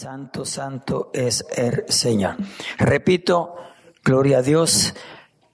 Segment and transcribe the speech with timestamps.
[0.00, 2.36] Santo, santo es el Señor.
[2.78, 3.56] Repito,
[4.02, 4.94] gloria a Dios.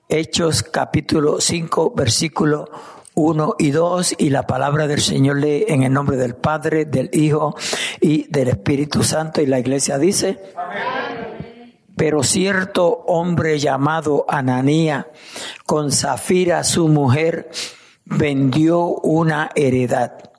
[0.08, 2.70] Hechos capítulo 5, versículo
[3.14, 7.10] 1 y 2 y la palabra del Señor lee en el nombre del Padre, del
[7.12, 7.56] Hijo
[8.00, 10.38] y del Espíritu Santo y la iglesia dice,
[11.96, 15.08] pero cierto hombre llamado Ananía
[15.64, 17.50] con Zafira su mujer
[18.04, 20.35] vendió una heredad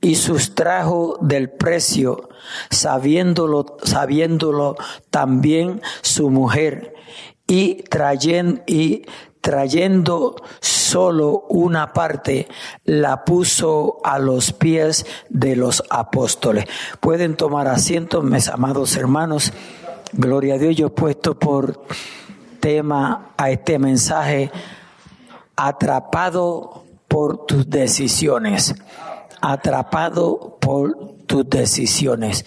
[0.00, 2.28] y sustrajo del precio,
[2.70, 4.76] sabiéndolo, sabiéndolo
[5.10, 6.94] también su mujer,
[7.46, 9.04] y trayendo, y
[9.40, 12.48] trayendo solo una parte,
[12.84, 16.64] la puso a los pies de los apóstoles.
[17.00, 19.52] Pueden tomar asiento, mis amados hermanos.
[20.12, 21.84] Gloria a Dios, yo he puesto por
[22.60, 24.50] tema a este mensaje,
[25.56, 28.74] atrapado por tus decisiones
[29.44, 32.46] atrapado por tus decisiones.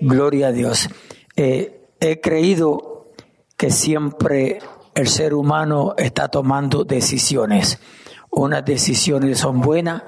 [0.00, 0.88] Gloria a Dios.
[1.36, 3.12] Eh, he creído
[3.56, 4.58] que siempre
[4.94, 7.78] el ser humano está tomando decisiones.
[8.30, 10.02] Unas decisiones son buenas,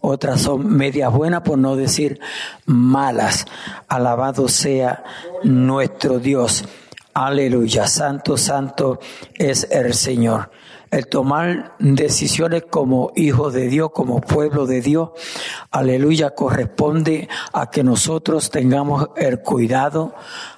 [0.00, 2.18] otras son medias buenas, por no decir
[2.66, 3.46] malas.
[3.86, 5.04] Alabado sea
[5.44, 6.64] nuestro Dios.
[7.12, 7.86] Aleluya.
[7.86, 8.98] Santo, santo
[9.34, 10.50] es el Señor
[10.94, 15.10] el tomar decisiones como hijos de Dios, como pueblo de Dios,
[15.72, 20.14] aleluya, corresponde a que nosotros tengamos el cuidado,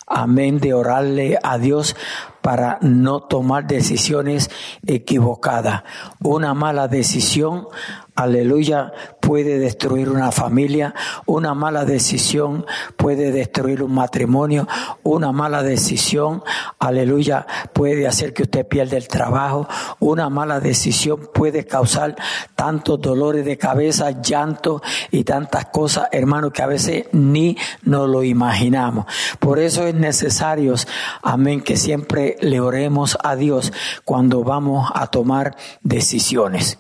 [0.07, 1.97] amén, de orarle a Dios
[2.43, 4.51] para no tomar decisiones
[4.87, 5.85] equivocadas.
[6.23, 7.69] Una mala decisión,
[8.17, 10.95] aleluya, puede destruir una familia,
[11.27, 12.65] una mala decisión
[12.97, 14.67] puede destruir un matrimonio,
[15.03, 16.43] una mala decisión,
[16.79, 19.69] aleluya, puede hacer que usted pierda el trabajo,
[20.01, 22.17] una mala decisión puede causar
[22.55, 28.23] tantos dolores de cabeza, llanto y tantas cosas, hermano, que a veces ni nos lo
[28.23, 29.07] imaginamos.
[29.39, 30.75] Por eso es necesario,
[31.23, 33.73] amén, que siempre le oremos a Dios
[34.05, 36.79] cuando vamos a tomar decisiones.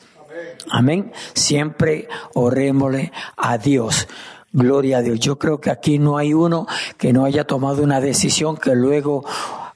[0.70, 1.12] Amén.
[1.34, 4.08] Siempre orémosle a Dios.
[4.52, 5.20] Gloria a Dios.
[5.20, 6.66] Yo creo que aquí no hay uno
[6.96, 9.24] que no haya tomado una decisión que luego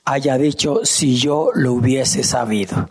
[0.05, 2.89] haya dicho si yo lo hubiese sabido.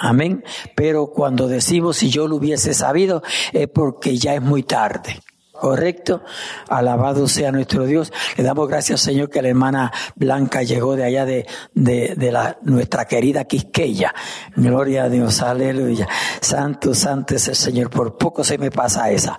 [0.00, 0.44] Amén.
[0.74, 3.22] Pero cuando decimos si yo lo hubiese sabido
[3.52, 5.20] es porque ya es muy tarde.
[5.62, 6.24] ¿Correcto?
[6.70, 8.12] Alabado sea nuestro Dios.
[8.36, 13.04] Le damos gracias, Señor, que la hermana Blanca llegó de allá de, de, la, nuestra
[13.04, 14.12] querida Quisqueya.
[14.56, 16.08] Gloria a Dios, aleluya.
[16.40, 17.90] Santo, santo es el Señor.
[17.90, 19.38] Por poco se me pasa esa.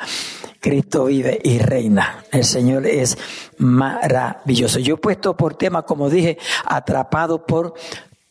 [0.61, 2.23] Cristo vive y reina.
[2.31, 3.17] El Señor es
[3.57, 4.79] maravilloso.
[4.79, 7.73] Yo he puesto por tema, como dije, atrapado por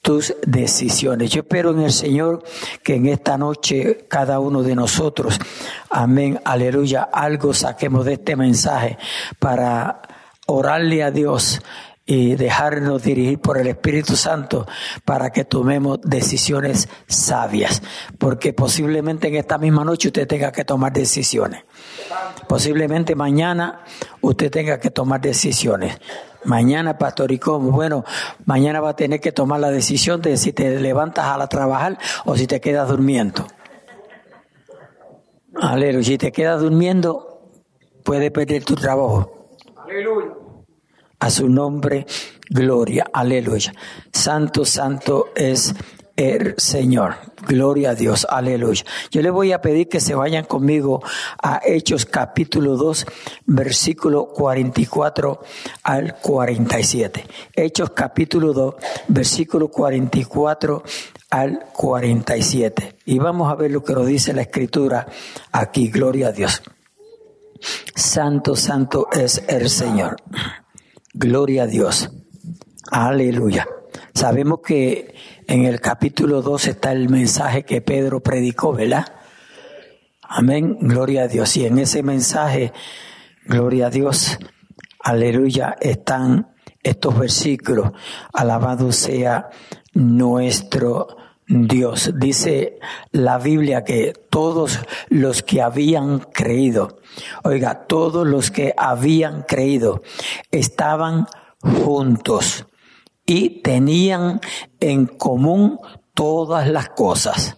[0.03, 1.31] tus decisiones.
[1.31, 2.43] Yo espero en el Señor
[2.83, 5.39] que en esta noche cada uno de nosotros,
[5.89, 8.99] amén, aleluya, algo saquemos de este mensaje
[9.39, 10.03] para
[10.47, 11.61] orarle a Dios
[12.05, 14.67] y dejarnos dirigir por el Espíritu Santo
[15.05, 17.81] para que tomemos decisiones sabias,
[18.19, 21.63] porque posiblemente en esta misma noche usted tenga que tomar decisiones.
[22.49, 23.85] Posiblemente mañana
[24.21, 25.97] usted tenga que tomar decisiones.
[26.45, 28.05] Mañana, Pastor Icom, bueno,
[28.45, 31.99] mañana va a tener que tomar la decisión de si te levantas a la trabajar
[32.25, 33.47] o si te quedas durmiendo.
[35.55, 36.05] Aleluya.
[36.05, 37.51] Si te quedas durmiendo,
[38.05, 39.49] puedes perder tu trabajo.
[39.77, 40.33] Aleluya.
[41.21, 42.07] A su nombre,
[42.51, 43.07] gloria.
[43.13, 43.73] Aleluya.
[44.13, 45.75] Santo, santo es
[46.59, 47.17] Señor.
[47.49, 48.85] Gloria a Dios, aleluya.
[49.11, 51.03] Yo le voy a pedir que se vayan conmigo
[51.43, 53.07] a Hechos capítulo 2,
[53.47, 55.41] versículo 44
[55.83, 57.25] al 47.
[57.55, 58.75] Hechos capítulo 2,
[59.09, 60.83] versículo 44
[61.31, 62.97] al 47.
[63.07, 65.07] Y vamos a ver lo que nos dice la escritura
[65.51, 65.89] aquí.
[65.89, 66.63] Gloria a Dios.
[67.95, 70.17] Santo, santo es el Señor.
[71.13, 72.11] Gloria a Dios.
[72.91, 73.67] Aleluya.
[74.15, 75.15] Sabemos que
[75.47, 79.07] en el capítulo 2 está el mensaje que Pedro predicó, ¿verdad?
[80.23, 81.57] Amén, gloria a Dios.
[81.57, 82.73] Y en ese mensaje,
[83.45, 84.39] gloria a Dios,
[85.01, 87.93] aleluya, están estos versículos.
[88.33, 89.49] Alabado sea
[89.95, 91.17] nuestro
[91.47, 92.13] Dios.
[92.15, 92.79] Dice
[93.13, 94.79] la Biblia que todos
[95.09, 97.01] los que habían creído,
[97.45, 100.03] oiga, todos los que habían creído
[100.51, 101.27] estaban
[101.61, 102.67] juntos
[103.27, 104.41] y tenían
[104.81, 105.79] en común
[106.15, 107.57] todas las cosas.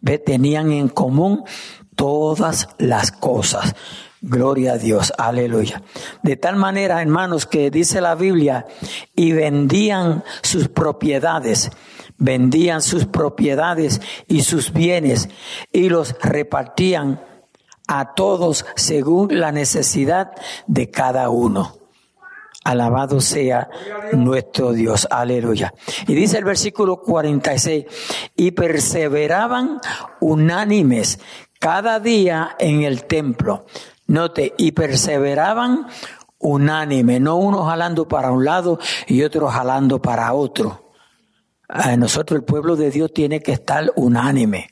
[0.00, 0.18] ¿Ve?
[0.18, 1.44] Tenían en común
[1.94, 3.74] todas las cosas.
[4.20, 5.82] Gloria a Dios, aleluya.
[6.22, 8.66] De tal manera, hermanos, que dice la Biblia,
[9.16, 11.70] y vendían sus propiedades,
[12.18, 15.28] vendían sus propiedades y sus bienes
[15.72, 17.20] y los repartían
[17.88, 20.30] a todos según la necesidad
[20.68, 21.81] de cada uno.
[22.64, 23.68] Alabado sea
[24.12, 25.08] nuestro Dios.
[25.10, 25.74] Aleluya.
[26.06, 27.86] Y dice el versículo 46,
[28.36, 29.80] y perseveraban
[30.20, 31.18] unánimes
[31.58, 33.66] cada día en el templo.
[34.06, 35.86] Note, y perseveraban
[36.38, 40.92] unánime, no uno jalando para un lado y otro jalando para otro.
[41.68, 44.71] A nosotros el pueblo de Dios tiene que estar unánime.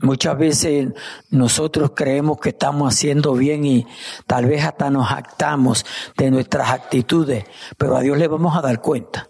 [0.00, 0.88] Muchas veces
[1.30, 3.86] nosotros creemos que estamos haciendo bien y
[4.26, 5.86] tal vez hasta nos actamos
[6.18, 7.44] de nuestras actitudes,
[7.78, 9.26] pero a Dios le vamos a dar cuenta.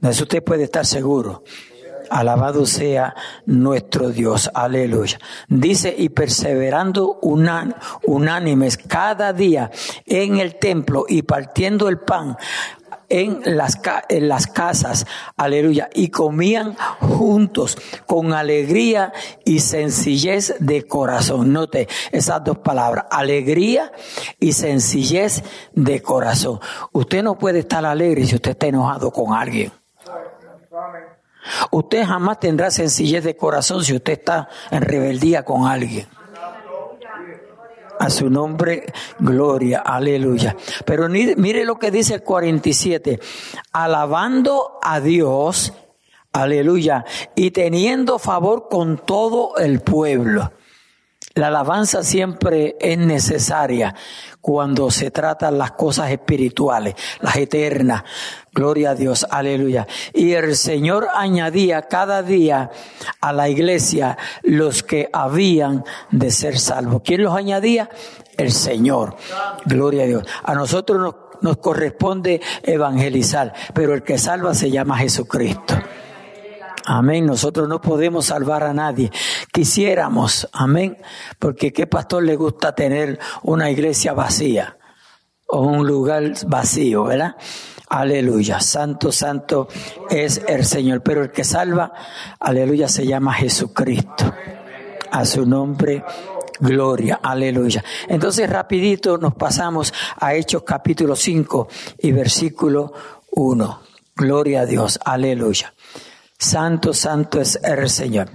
[0.00, 1.42] De eso usted puede estar seguro.
[2.10, 3.14] Alabado sea
[3.46, 4.50] nuestro Dios.
[4.52, 5.18] Aleluya.
[5.48, 9.70] Dice, y perseverando unánimes cada día
[10.06, 12.36] en el templo y partiendo el pan
[13.12, 13.78] en las,
[14.08, 15.06] en las casas,
[15.36, 17.76] aleluya, y comían juntos
[18.06, 19.12] con alegría
[19.44, 21.52] y sencillez de corazón.
[21.52, 23.92] Note esas dos palabras, alegría
[24.40, 25.44] y sencillez
[25.74, 26.58] de corazón.
[26.92, 29.70] Usted no puede estar alegre si usted está enojado con alguien.
[31.70, 36.06] Usted jamás tendrá sencillez de corazón si usted está en rebeldía con alguien.
[38.02, 38.84] A su nombre,
[39.20, 40.56] gloria, aleluya.
[40.84, 43.20] Pero mire lo que dice el 47.
[43.70, 45.72] Alabando a Dios,
[46.32, 47.04] aleluya,
[47.36, 50.50] y teniendo favor con todo el pueblo.
[51.34, 53.94] La alabanza siempre es necesaria
[54.40, 58.02] cuando se tratan las cosas espirituales, las eternas.
[58.54, 59.86] Gloria a Dios, aleluya.
[60.12, 62.70] Y el Señor añadía cada día
[63.20, 67.00] a la iglesia los que habían de ser salvos.
[67.02, 67.88] ¿Quién los añadía?
[68.36, 69.16] El Señor.
[69.64, 70.24] Gloria a Dios.
[70.42, 75.74] A nosotros nos, nos corresponde evangelizar, pero el que salva se llama Jesucristo.
[76.84, 77.24] Amén.
[77.24, 79.10] Nosotros no podemos salvar a nadie.
[79.50, 80.98] Quisiéramos, amén,
[81.38, 84.76] porque qué pastor le gusta tener una iglesia vacía
[85.54, 87.36] o un lugar vacío, ¿verdad?
[87.90, 88.58] Aleluya.
[88.58, 89.68] Santo, santo
[90.08, 91.02] es el Señor.
[91.02, 91.92] Pero el que salva,
[92.40, 94.32] aleluya, se llama Jesucristo.
[95.10, 96.02] A su nombre,
[96.58, 97.20] gloria.
[97.22, 97.84] Aleluya.
[98.08, 101.68] Entonces, rapidito nos pasamos a Hechos capítulo 5
[101.98, 102.94] y versículo
[103.32, 103.80] 1.
[104.16, 104.98] Gloria a Dios.
[105.04, 105.74] Aleluya.
[106.38, 108.30] Santo, santo es el Señor.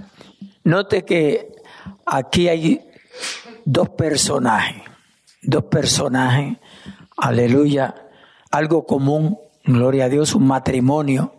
[0.62, 1.50] Note que
[2.06, 2.88] aquí hay
[3.64, 4.84] dos personajes,
[5.42, 6.58] dos personajes,
[7.18, 7.94] aleluya,
[8.50, 11.34] algo común, gloria a Dios, un matrimonio.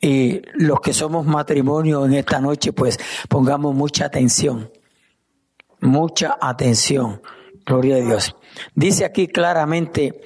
[0.00, 2.98] Y los que somos matrimonio en esta noche, pues
[3.28, 4.70] pongamos mucha atención,
[5.80, 7.20] mucha atención,
[7.66, 8.34] gloria a Dios.
[8.74, 10.20] Dice aquí claramente,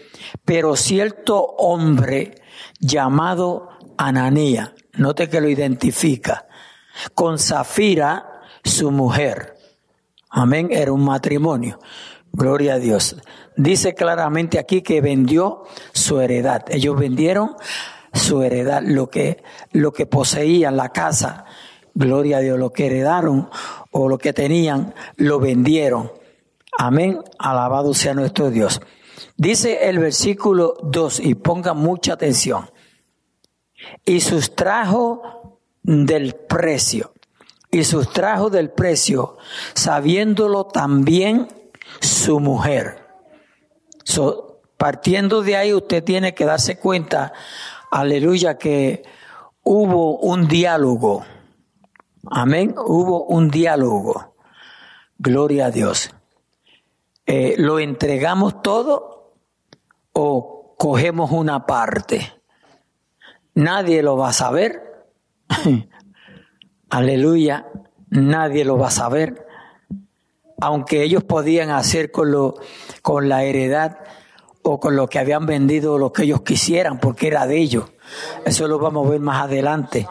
[0.44, 2.37] pero cierto hombre
[2.78, 6.46] llamado Ananía, note que lo identifica,
[7.14, 9.56] con Zafira, su mujer.
[10.31, 11.78] Amén, era un matrimonio.
[12.32, 13.16] Gloria a Dios.
[13.56, 16.64] Dice claramente aquí que vendió su heredad.
[16.68, 17.56] Ellos vendieron
[18.12, 19.42] su heredad, lo que,
[19.72, 21.44] lo que poseían, la casa.
[21.94, 23.48] Gloria a Dios, lo que heredaron
[23.90, 26.10] o lo que tenían, lo vendieron.
[26.76, 27.20] Amén.
[27.38, 28.80] Alabado sea nuestro Dios.
[29.36, 32.68] Dice el versículo 2 y ponga mucha atención
[34.04, 37.12] y sustrajo del precio,
[37.70, 39.36] y sustrajo del precio,
[39.74, 41.48] sabiéndolo también
[42.00, 43.03] su mujer.
[44.76, 47.32] Partiendo de ahí, usted tiene que darse cuenta,
[47.90, 49.02] aleluya, que
[49.62, 51.25] hubo un diálogo.
[52.30, 54.34] Amén, hubo un diálogo.
[55.18, 56.11] Gloria a Dios.
[57.26, 59.34] Eh, ¿Lo entregamos todo
[60.12, 62.34] o cogemos una parte?
[63.54, 64.82] nadie lo va a saber.
[66.90, 67.66] Aleluya,
[68.11, 69.43] nadie lo va a saber.
[70.61, 72.54] Aunque ellos podían hacer con, lo,
[73.02, 73.99] con la heredad
[74.62, 77.84] o con lo que habían vendido lo que ellos quisieran, porque era de ellos.
[78.44, 80.08] Eso lo vamos a ver más adelante.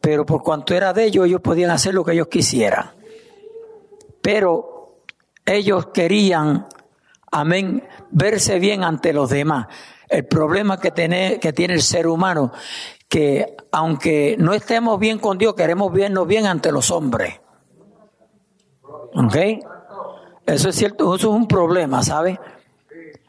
[0.00, 2.90] Pero por cuanto era de ellos, ellos podían hacer lo que ellos quisieran.
[4.20, 5.02] Pero
[5.44, 6.66] ellos querían,
[7.32, 9.68] amén, verse bien ante los demás.
[10.08, 12.52] El problema que tiene, que tiene el ser humano,
[13.08, 17.40] que aunque no estemos bien con Dios, queremos vernos bien ante los hombres.
[19.16, 19.36] ¿Ok?
[20.46, 22.38] Eso es cierto, eso es un problema, ¿sabe?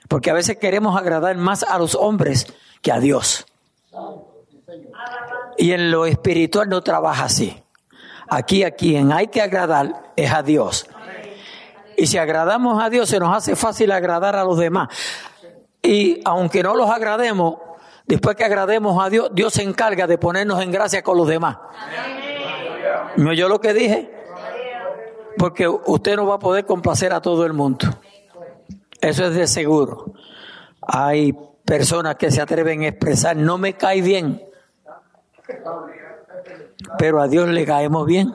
[0.08, 2.48] Porque a veces queremos agradar más a los hombres
[2.82, 3.46] que a Dios.
[5.58, 7.63] Y en lo espiritual no trabaja así.
[8.29, 10.88] Aquí a quien hay que agradar es a Dios.
[11.96, 14.89] Y si agradamos a Dios, se nos hace fácil agradar a los demás.
[15.82, 17.56] Y aunque no los agrademos,
[18.06, 21.58] después que agrademos a Dios, Dios se encarga de ponernos en gracia con los demás.
[23.15, 24.12] ¿Me oyó lo que dije?
[25.38, 27.88] Porque usted no va a poder complacer a todo el mundo.
[29.01, 30.13] Eso es de seguro.
[30.82, 34.41] Hay personas que se atreven a expresar, no me cae bien,
[36.98, 38.34] pero a Dios le caemos bien.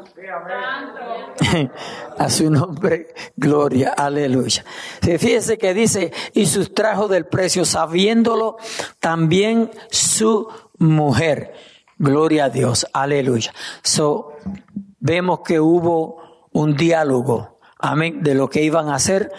[2.19, 4.65] a su nombre, gloria, aleluya.
[5.01, 8.59] Fíjese que dice, y sustrajo del precio, sabiéndolo
[9.01, 11.55] también su mujer.
[11.99, 13.53] Gloria a Dios, aleluya.
[13.83, 14.35] So,
[15.01, 16.22] vemos que hubo
[16.53, 19.33] un diálogo, amén, de lo que iban a hacer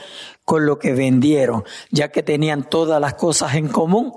[0.45, 4.13] con lo que vendieron, ya que tenían todas las cosas en común,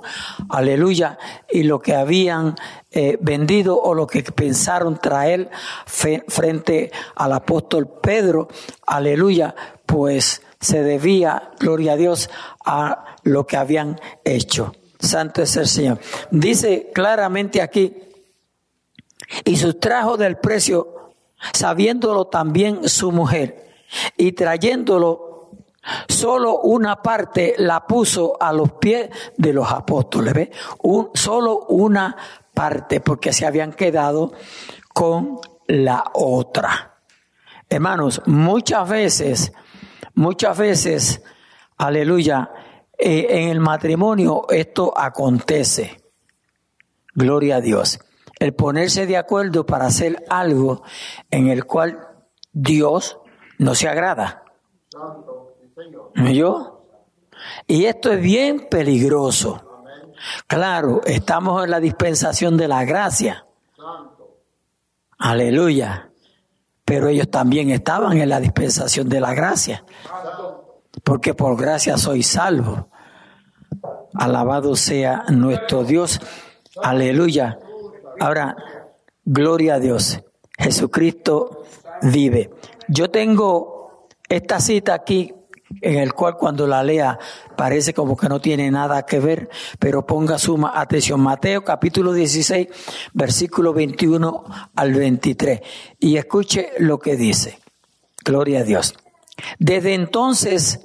[0.48, 2.56] aleluya, y lo que habían
[2.90, 5.50] eh, vendido o lo que pensaron traer
[5.86, 8.48] frente al apóstol Pedro,
[8.86, 9.54] aleluya,
[9.86, 12.28] pues se debía, gloria a Dios,
[12.64, 14.74] a lo que habían hecho.
[14.98, 16.00] Santo es el Señor.
[16.30, 17.94] Dice claramente aquí,
[19.44, 20.95] y sustrajo del precio,
[21.52, 23.66] sabiéndolo también su mujer,
[24.16, 25.26] y trayéndolo
[26.08, 30.50] Solo una parte la puso a los pies de los apóstoles, ¿ve?
[30.82, 32.16] Un, solo una
[32.52, 34.32] parte, porque se habían quedado
[34.92, 35.38] con
[35.68, 36.98] la otra.
[37.68, 39.52] Hermanos, muchas veces,
[40.14, 41.22] muchas veces,
[41.76, 42.50] aleluya,
[42.98, 46.02] eh, en el matrimonio esto acontece.
[47.14, 48.00] Gloria a Dios.
[48.38, 50.82] El ponerse de acuerdo para hacer algo
[51.30, 52.06] en el cual
[52.52, 53.18] Dios
[53.58, 54.44] no se agrada.
[56.32, 56.76] ¿Yo?
[57.66, 59.62] Y esto es bien peligroso.
[60.46, 63.46] Claro, estamos en la dispensación de la gracia.
[65.18, 66.10] Aleluya.
[66.84, 69.84] Pero ellos también estaban en la dispensación de la gracia.
[71.02, 72.88] Porque por gracia soy salvo.
[74.14, 76.20] Alabado sea nuestro Dios.
[76.82, 77.58] Aleluya.
[78.20, 78.56] Ahora,
[79.24, 80.20] gloria a Dios.
[80.58, 81.64] Jesucristo
[82.02, 82.50] vive.
[82.88, 85.32] Yo tengo esta cita aquí
[85.80, 87.18] en el cual cuando la lea
[87.56, 91.20] parece como que no tiene nada que ver, pero ponga suma atención.
[91.20, 92.68] Mateo capítulo 16,
[93.12, 94.44] versículo 21
[94.74, 95.60] al 23.
[95.98, 97.58] Y escuche lo que dice.
[98.24, 98.94] Gloria a Dios.
[99.58, 100.80] Desde entonces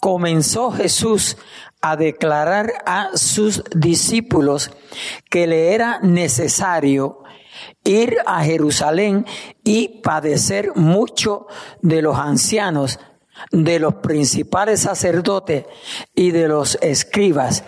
[0.00, 1.36] comenzó Jesús
[1.82, 4.70] a declarar a sus discípulos
[5.28, 7.22] que le era necesario
[7.84, 9.26] ir a Jerusalén
[9.64, 11.46] y padecer mucho
[11.80, 12.98] de los ancianos
[13.50, 15.64] de los principales sacerdotes
[16.14, 17.64] y de los escribas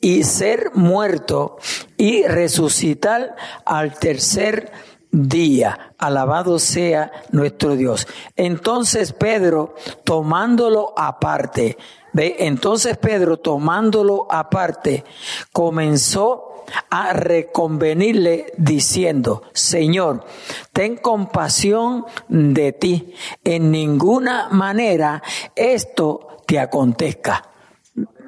[0.00, 1.58] y ser muerto
[1.96, 4.72] y resucitar al tercer
[5.12, 5.94] día.
[5.98, 8.08] Alabado sea nuestro Dios.
[8.34, 11.76] Entonces Pedro, tomándolo aparte,
[12.12, 15.04] ve, entonces Pedro, tomándolo aparte,
[15.52, 16.52] comenzó
[16.90, 20.24] a reconvenirle diciendo, Señor,
[20.72, 23.14] ten compasión de ti.
[23.44, 25.22] En ninguna manera
[25.54, 27.48] esto te acontezca.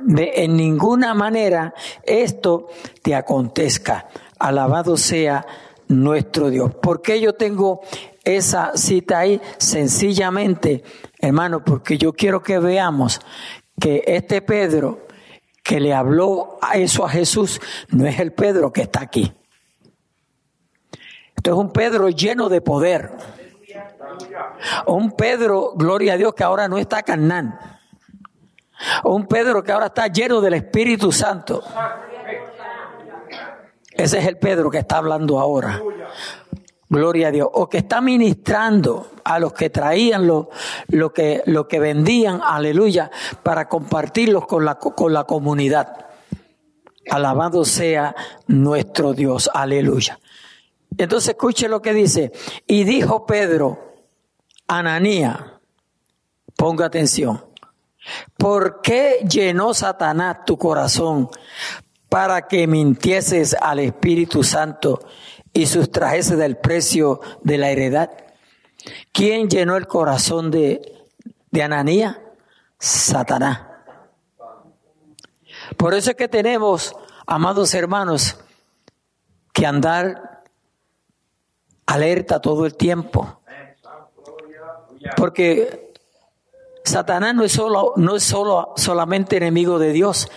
[0.06, 2.68] En ninguna manera esto
[3.02, 4.08] te acontezca.
[4.38, 5.46] Alabado sea
[5.88, 6.74] nuestro Dios.
[6.74, 7.80] ¿Por qué yo tengo
[8.24, 9.40] esa cita ahí?
[9.58, 10.82] Sencillamente,
[11.18, 13.20] hermano, porque yo quiero que veamos
[13.78, 15.06] que este Pedro
[15.62, 19.32] que le habló a eso a Jesús no es el Pedro que está aquí.
[21.34, 23.12] Esto es un Pedro lleno de poder.
[24.86, 27.58] Un Pedro, gloria a Dios, que ahora no está carnal.
[29.04, 31.62] Un Pedro que ahora está lleno del Espíritu Santo.
[33.90, 35.80] Ese es el Pedro que está hablando ahora.
[36.94, 37.48] Gloria a Dios.
[37.52, 40.50] O que está ministrando a los que traían lo,
[40.86, 43.10] lo, que, lo que vendían, aleluya,
[43.42, 46.06] para compartirlos con la, con la comunidad.
[47.10, 48.14] Alabado sea
[48.46, 50.20] nuestro Dios, aleluya.
[50.96, 52.30] Entonces escuche lo que dice.
[52.64, 53.96] Y dijo Pedro,
[54.68, 55.58] Ananía,
[56.56, 57.44] ponga atención,
[58.38, 61.28] ¿por qué llenó Satanás tu corazón
[62.08, 65.00] para que mintieses al Espíritu Santo
[65.54, 68.10] y sustrajese del precio de la heredad.
[69.12, 71.06] ¿Quién llenó el corazón de,
[71.50, 72.20] de Ananía?
[72.78, 73.62] Satanás.
[75.78, 76.94] Por eso es que tenemos,
[77.26, 78.36] amados hermanos,
[79.52, 80.42] que andar
[81.86, 83.40] alerta todo el tiempo.
[85.16, 85.92] Porque
[86.84, 90.28] Satanás no es solo, no es solo solamente enemigo de Dios,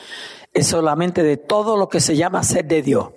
[0.54, 3.10] es solamente de todo lo que se llama ser de Dios.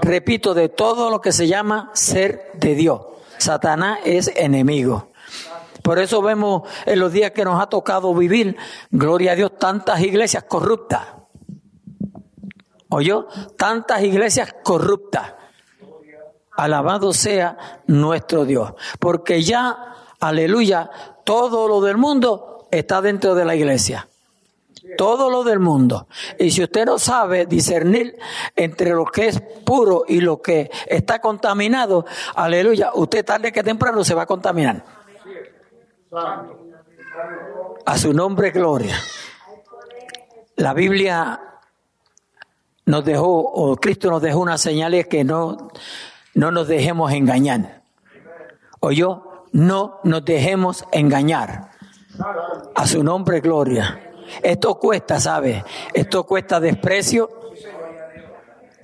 [0.00, 3.02] Repito, de todo lo que se llama ser de Dios.
[3.38, 5.10] Satanás es enemigo.
[5.82, 8.56] Por eso vemos en los días que nos ha tocado vivir,
[8.90, 11.02] gloria a Dios, tantas iglesias corruptas.
[12.90, 13.26] ¿Oyó?
[13.56, 15.34] Tantas iglesias corruptas.
[16.52, 18.72] Alabado sea nuestro Dios.
[18.98, 20.90] Porque ya, aleluya,
[21.24, 24.08] todo lo del mundo está dentro de la iglesia.
[24.96, 26.08] Todo lo del mundo.
[26.38, 28.16] Y si usted no sabe discernir
[28.56, 34.04] entre lo que es puro y lo que está contaminado, aleluya, usted tarde que temprano
[34.04, 34.84] se va a contaminar.
[37.84, 38.96] A su nombre, gloria.
[40.56, 41.40] La Biblia
[42.86, 45.70] nos dejó, o Cristo nos dejó unas señales que no,
[46.34, 47.82] no nos dejemos engañar.
[48.80, 51.70] O yo, no nos dejemos engañar.
[52.74, 54.07] A su nombre, gloria.
[54.42, 55.64] Esto cuesta, ¿sabe?
[55.92, 57.30] Esto cuesta desprecio.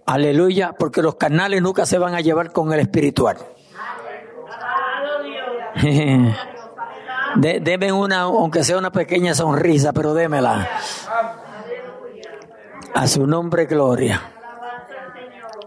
[0.07, 3.39] Aleluya, porque los carnales nunca se van a llevar con el espiritual.
[7.37, 10.69] deme una, aunque sea una pequeña sonrisa, pero démela.
[12.95, 14.23] A su nombre, gloria.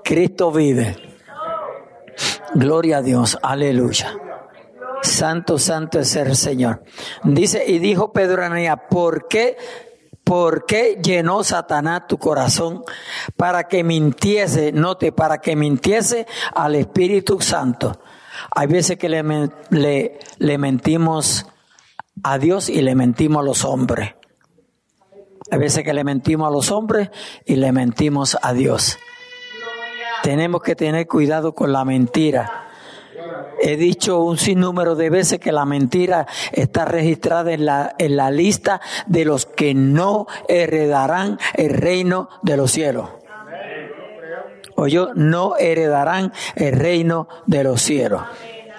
[0.04, 0.96] Cristo vive.
[2.54, 3.38] Gloria a Dios.
[3.42, 4.16] Aleluya.
[5.08, 6.84] Santo, santo es el Señor.
[7.24, 9.58] Dice, y dijo Pedro a Anania, ¿por qué,
[10.24, 12.84] por qué llenó Satanás tu corazón
[13.36, 18.02] para que mintiese, note, para que mintiese al Espíritu Santo?
[18.52, 19.24] Hay veces que le,
[19.72, 21.48] le, le mentimos
[22.24, 24.16] a Dios y le mentimos a los hombres.
[25.50, 27.10] Hay veces que le mentimos a los hombres
[27.46, 28.98] y le mentimos a Dios.
[30.24, 32.67] Tenemos que tener cuidado con la mentira.
[33.60, 38.32] He dicho un sinnúmero de veces que la mentira está registrada en la, en la
[38.32, 43.10] lista de los que no heredarán el reino de los cielos.
[44.76, 48.22] O yo no heredarán el reino de los cielos.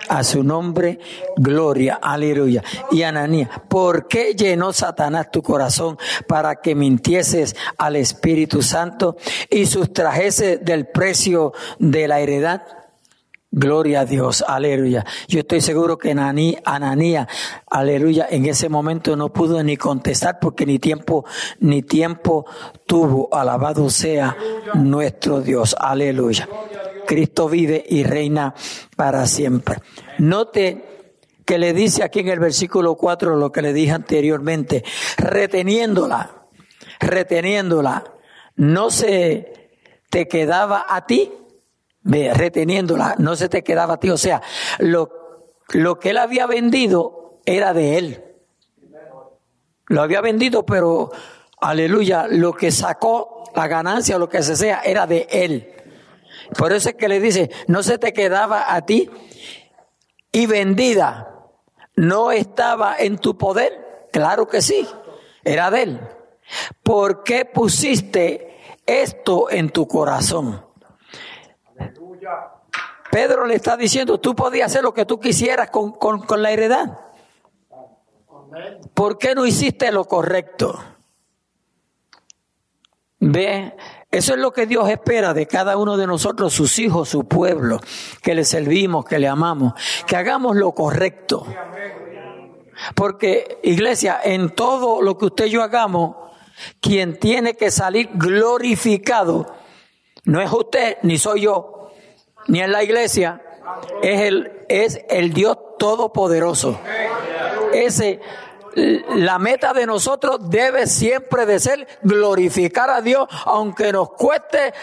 [0.09, 1.01] A su nombre,
[1.37, 2.63] gloria, aleluya.
[2.91, 9.17] Y Ananías, ¿por qué llenó Satanás tu corazón para que mintieses al Espíritu Santo
[9.51, 12.63] y sustrajese del precio de la heredad?
[13.51, 15.07] Gloria a Dios, aleluya.
[15.27, 17.29] Yo estoy seguro que Ananía,
[17.67, 21.25] aleluya, en ese momento no pudo ni contestar porque ni tiempo,
[21.61, 22.45] ni tiempo
[22.85, 23.31] tuvo.
[23.33, 24.37] Alabado sea
[24.75, 26.47] nuestro Dios, aleluya.
[27.07, 28.55] Cristo vive y reina
[28.95, 29.77] para siempre.
[30.19, 30.85] Note
[31.47, 34.85] que le dice aquí en el versículo 4 lo que le dije anteriormente,
[35.17, 36.49] reteniéndola,
[37.01, 38.05] reteniéndola,
[38.57, 39.71] no se
[40.11, 41.33] te quedaba a ti
[42.09, 44.11] reteniéndola, no se te quedaba a ti.
[44.11, 44.43] O sea,
[44.79, 45.11] lo,
[45.69, 48.25] lo que él había vendido era de él.
[49.87, 51.11] Lo había vendido, pero
[51.61, 55.75] aleluya, lo que sacó, la ganancia, lo que se sea, era de él.
[56.57, 59.11] Por eso es que le dice, no se te quedaba a ti
[60.33, 61.35] y vendida,
[61.97, 64.09] no estaba en tu poder.
[64.13, 64.87] Claro que sí,
[65.45, 66.01] era de él.
[66.83, 70.68] ¿Por qué pusiste esto en tu corazón?
[73.11, 76.99] Pedro le está diciendo, tú podías hacer lo que tú quisieras con, con, la heredad.
[78.95, 80.79] ¿Por qué no hiciste lo correcto?
[83.21, 83.75] Ve,
[84.11, 87.81] eso es lo que Dios espera de cada uno de nosotros, sus hijos, su pueblo,
[88.23, 89.73] que le servimos, que le amamos,
[90.07, 91.47] que hagamos lo correcto.
[92.95, 96.17] Porque, iglesia, en todo lo que usted y yo hagamos,
[96.81, 99.47] quien tiene que salir glorificado
[100.25, 101.78] no es usted ni soy yo,
[102.49, 103.41] ni en la iglesia,
[104.03, 106.81] es el, es el Dios Todopoderoso.
[107.73, 108.21] Ese,
[108.75, 114.75] la meta de nosotros debe siempre de ser glorificar a Dios, aunque nos cueste,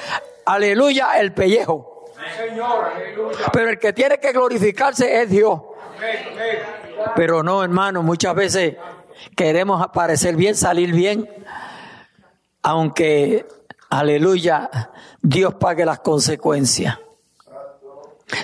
[0.46, 2.06] aleluya, el pellejo.
[3.52, 5.62] Pero el que tiene que glorificarse es Dios.
[7.16, 8.76] Pero no, hermano, muchas veces
[9.36, 11.30] queremos aparecer bien, salir bien,
[12.62, 13.46] aunque,
[13.90, 14.70] aleluya,
[15.22, 17.00] Dios pague las consecuencias.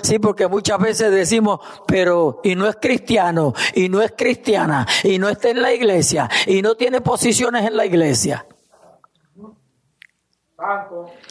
[0.02, 5.18] Sí, porque muchas veces decimos, pero, y no es cristiano, y no es cristiana, y
[5.18, 8.46] no está en la iglesia, y no tiene posiciones en la iglesia.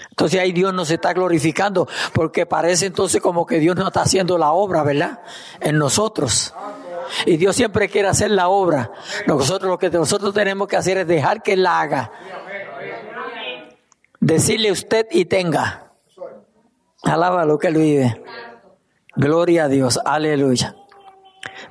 [0.10, 4.38] Entonces ahí Dios nos está glorificando, porque parece entonces como que Dios no está haciendo
[4.38, 5.22] la obra, ¿verdad?
[5.62, 6.54] En nosotros.
[7.26, 8.92] Y Dios siempre quiere hacer la obra.
[9.28, 12.12] Nosotros lo que nosotros tenemos que hacer es dejar que Él la haga.
[14.20, 15.91] Decirle usted y tenga.
[17.04, 18.24] Alaba lo que él vive.
[19.16, 20.76] Gloria a Dios, aleluya.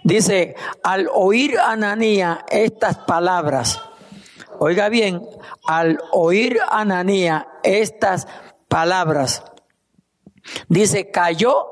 [0.04, 3.80] Dice, al oír Ananía estas palabras,
[4.58, 5.22] oiga bien,
[5.66, 8.26] al oír Ananía estas
[8.68, 9.44] palabras,
[10.68, 11.66] dice, cayó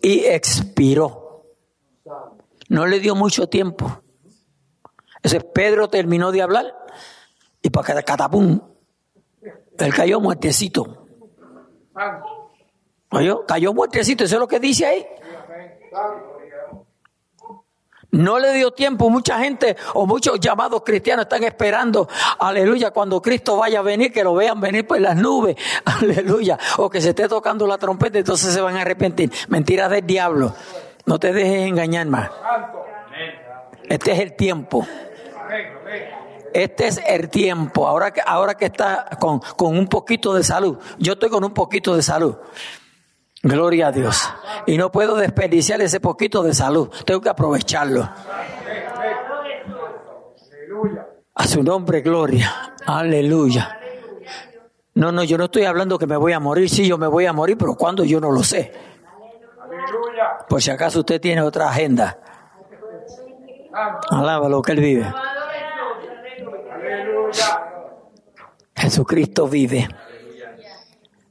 [0.00, 1.44] y expiró.
[2.68, 4.02] No le dio mucho tiempo.
[5.22, 6.74] Ese Pedro terminó de hablar
[7.62, 8.60] y para catapum,
[9.78, 11.06] él cayó muertecito.
[13.10, 15.06] Oye, cayó muertecito, eso es lo que dice ahí.
[18.12, 19.08] No le dio tiempo.
[19.08, 24.24] Mucha gente o muchos llamados cristianos están esperando, aleluya, cuando Cristo vaya a venir, que
[24.24, 28.52] lo vean venir por las nubes, aleluya, o que se esté tocando la trompeta, entonces
[28.52, 29.32] se van a arrepentir.
[29.48, 30.54] Mentira del diablo.
[31.06, 32.30] No te dejes engañar más.
[33.88, 34.86] Este es el tiempo.
[36.52, 37.86] Este es el tiempo.
[37.86, 40.78] Ahora que, ahora que está con, con un poquito de salud.
[40.98, 42.36] Yo estoy con un poquito de salud.
[43.42, 44.28] Gloria a Dios.
[44.66, 46.90] Y no puedo desperdiciar ese poquito de salud.
[47.06, 48.08] Tengo que aprovecharlo.
[51.34, 52.74] A su nombre, gloria.
[52.86, 53.78] Aleluya.
[54.94, 56.68] No, no, yo no estoy hablando que me voy a morir.
[56.68, 58.72] Sí, yo me voy a morir, pero cuando yo no lo sé.
[60.48, 62.18] Por si acaso usted tiene otra agenda.
[64.10, 65.14] Alaba lo que él vive.
[68.76, 69.88] Jesucristo vive.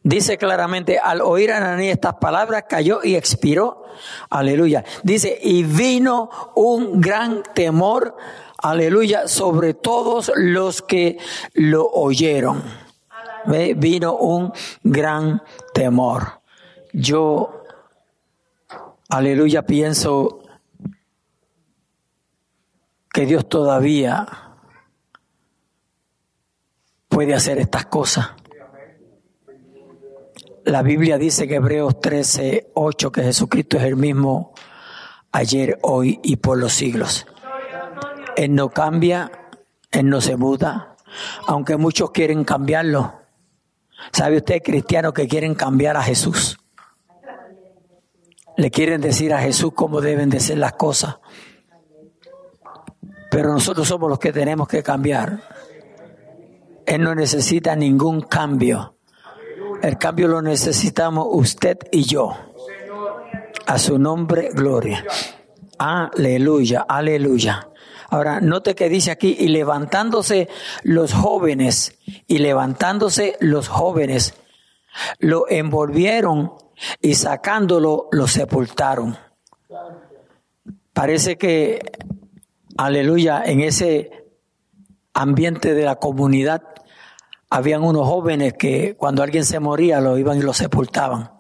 [0.09, 3.83] Dice claramente, al oír a Ananí estas palabras, cayó y expiró.
[4.31, 4.83] Aleluya.
[5.03, 8.17] Dice, y vino un gran temor,
[8.57, 11.19] aleluya, sobre todos los que
[11.53, 12.63] lo oyeron.
[13.75, 15.43] Vino un gran
[15.75, 16.41] temor.
[16.91, 17.65] Yo,
[19.09, 20.39] aleluya, pienso
[23.13, 24.27] que Dios todavía
[27.09, 28.38] puede hacer estas cosas.
[30.69, 34.53] La Biblia dice que Hebreos 13, 8, que Jesucristo es el mismo
[35.31, 37.25] ayer, hoy y por los siglos.
[38.37, 39.31] Él no cambia,
[39.89, 40.95] Él no se muda,
[41.47, 43.15] aunque muchos quieren cambiarlo.
[44.11, 46.59] ¿Sabe usted, cristianos, que quieren cambiar a Jesús?
[48.55, 51.17] Le quieren decir a Jesús cómo deben de ser las cosas.
[53.31, 55.41] Pero nosotros somos los que tenemos que cambiar.
[56.85, 58.98] Él no necesita ningún cambio.
[59.81, 62.35] El cambio lo necesitamos usted y yo.
[63.65, 65.05] A su nombre, gloria.
[65.77, 67.69] Aleluya, aleluya.
[68.09, 70.49] Ahora, note que dice aquí, y levantándose
[70.83, 74.33] los jóvenes, y levantándose los jóvenes,
[75.19, 76.53] lo envolvieron
[77.01, 79.17] y sacándolo lo sepultaron.
[80.91, 81.79] Parece que,
[82.77, 84.25] aleluya, en ese
[85.13, 86.63] ambiente de la comunidad
[87.49, 91.31] habían unos jóvenes que cuando alguien se moría lo iban y lo sepultaban.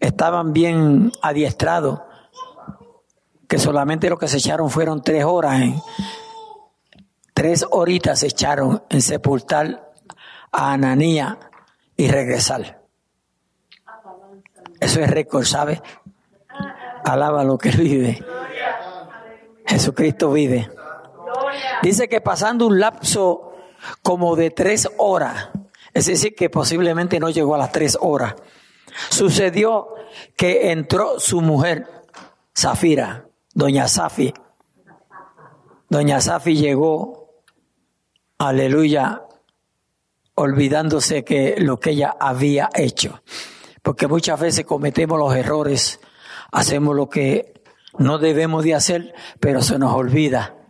[0.00, 2.00] Estaban bien adiestrados,
[3.48, 5.62] que solamente lo que se echaron fueron tres horas.
[7.34, 9.92] tres horitas se echaron en sepultar
[10.50, 11.38] a Ananía
[11.96, 12.82] y regresar.
[14.80, 15.80] Eso es récord, ¿sabe?
[17.04, 18.24] Alaba lo que vive.
[19.64, 20.68] Jesucristo vive.
[21.82, 23.51] Dice que pasando un lapso
[24.02, 25.50] como de tres horas.
[25.94, 28.34] Es decir, que posiblemente no llegó a las tres horas.
[29.10, 29.88] Sucedió
[30.36, 31.86] que entró su mujer,
[32.56, 34.32] Zafira, doña Safi.
[35.88, 37.42] Doña Safi llegó,
[38.38, 39.22] aleluya,
[40.34, 43.22] olvidándose que lo que ella había hecho.
[43.82, 46.00] Porque muchas veces cometemos los errores,
[46.50, 47.52] hacemos lo que
[47.98, 50.61] no debemos de hacer, pero se nos olvida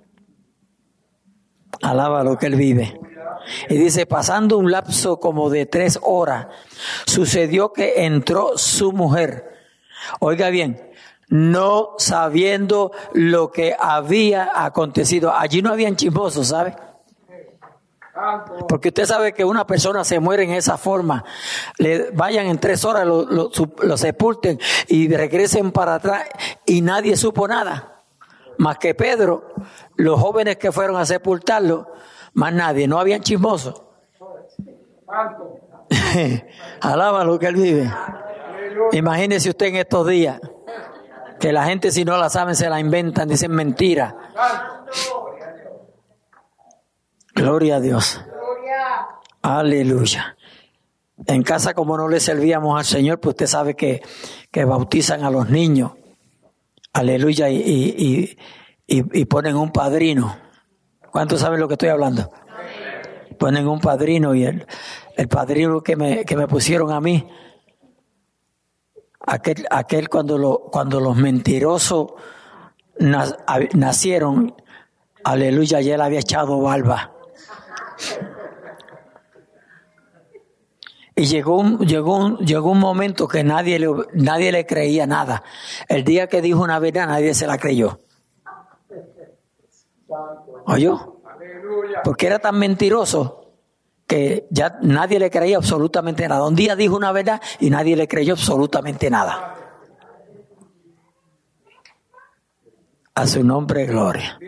[1.83, 2.99] Alaba lo que él vive.
[3.69, 6.47] Y dice, pasando un lapso como de tres horas,
[7.07, 9.51] sucedió que entró su mujer.
[10.21, 10.93] Oiga bien,
[11.29, 15.35] no sabiendo lo que había acontecido.
[15.35, 16.77] Allí no habían chismosos, ¿sabe?
[18.69, 21.25] Porque usted sabe que una persona se muere en esa forma.
[21.79, 26.25] Le vayan en tres horas, lo, lo sepulten y regresen para atrás
[26.65, 27.92] y nadie supo nada
[28.59, 29.53] más que Pedro,
[29.97, 31.93] los jóvenes que fueron a sepultarlo,
[32.35, 33.83] más nadie, no habían chismosos.
[36.81, 37.91] Alaba lo que él vive.
[38.93, 40.41] Imagínese usted en estos días
[41.39, 44.17] que la gente si no la saben se la inventan, dicen mentira.
[47.35, 48.25] Gloria a Dios.
[49.43, 50.37] Aleluya.
[51.27, 54.03] En casa como no le servíamos al Señor, pues usted sabe que,
[54.51, 55.93] que bautizan a los niños.
[56.93, 57.49] Aleluya.
[57.49, 58.37] Y,
[58.87, 60.37] y, ponen un padrino.
[61.11, 62.31] ¿Cuántos saben lo que estoy hablando?
[63.39, 64.67] Ponen un padrino y el,
[65.17, 67.27] el padrino que me, que me pusieron a mí,
[69.21, 72.13] aquel, aquel cuando, lo, cuando los mentirosos
[72.99, 74.55] nacieron,
[75.25, 77.13] aleluya, ya él había echado barba.
[81.23, 85.45] Y llegó un, llegó un, llegó un momento que nadie le, nadie le creía nada.
[85.87, 88.01] El día que dijo una verdad, nadie se la creyó.
[90.67, 91.21] ¿Oyó?
[92.03, 93.53] Porque era tan mentiroso
[94.05, 96.45] que ya nadie le creía absolutamente nada.
[96.45, 99.55] Un día dijo una verdad y nadie le creyó absolutamente nada.
[103.15, 104.41] A su nombre, gloria.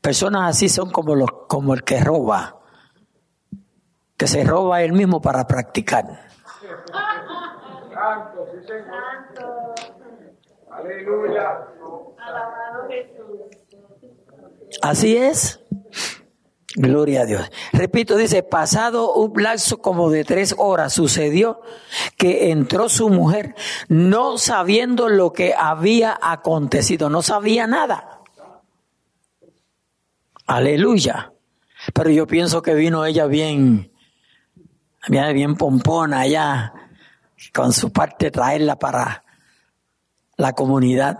[0.00, 2.57] Personas así son como, los, como el que roba,
[4.18, 6.04] que se roba él mismo para practicar.
[10.70, 11.66] Aleluya.
[14.82, 15.60] Así es.
[16.74, 17.50] Gloria a Dios.
[17.72, 21.60] Repito, dice, pasado un lapso como de tres horas, sucedió
[22.16, 23.54] que entró su mujer
[23.88, 28.20] no sabiendo lo que había acontecido, no sabía nada.
[30.46, 31.32] Aleluya.
[31.94, 33.92] Pero yo pienso que vino ella bien,
[35.08, 36.72] bien, bien pompona allá,
[37.52, 39.24] con su parte traerla para
[40.36, 41.18] la comunidad.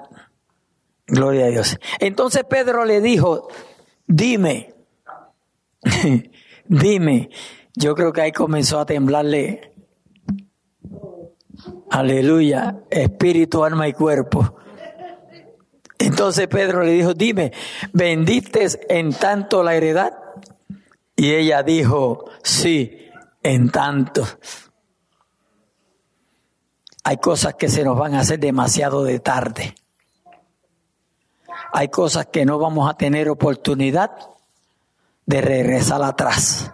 [1.06, 1.78] Gloria a Dios.
[1.98, 3.48] Entonces Pedro le dijo,
[4.06, 4.74] dime,
[6.66, 7.30] dime,
[7.74, 9.72] yo creo que ahí comenzó a temblarle,
[11.90, 14.54] aleluya, espíritu, alma y cuerpo.
[15.98, 17.52] Entonces Pedro le dijo, dime,
[17.92, 20.12] ¿vendiste en tanto la heredad?
[21.16, 23.07] Y ella dijo, sí,
[23.42, 24.24] en tanto.
[27.04, 29.74] Hay cosas que se nos van a hacer demasiado de tarde.
[31.72, 34.12] Hay cosas que no vamos a tener oportunidad
[35.26, 36.72] de regresar atrás.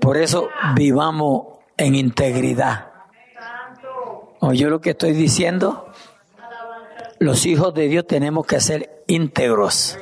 [0.00, 2.90] Por eso vivamos en integridad.
[4.40, 5.90] ¿Oye lo que estoy diciendo?
[7.18, 9.98] Los hijos de Dios tenemos que ser íntegros.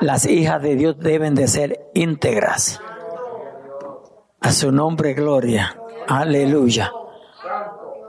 [0.00, 2.80] Las hijas de Dios deben de ser íntegras.
[4.44, 5.74] A su nombre, gloria.
[6.06, 6.92] Aleluya.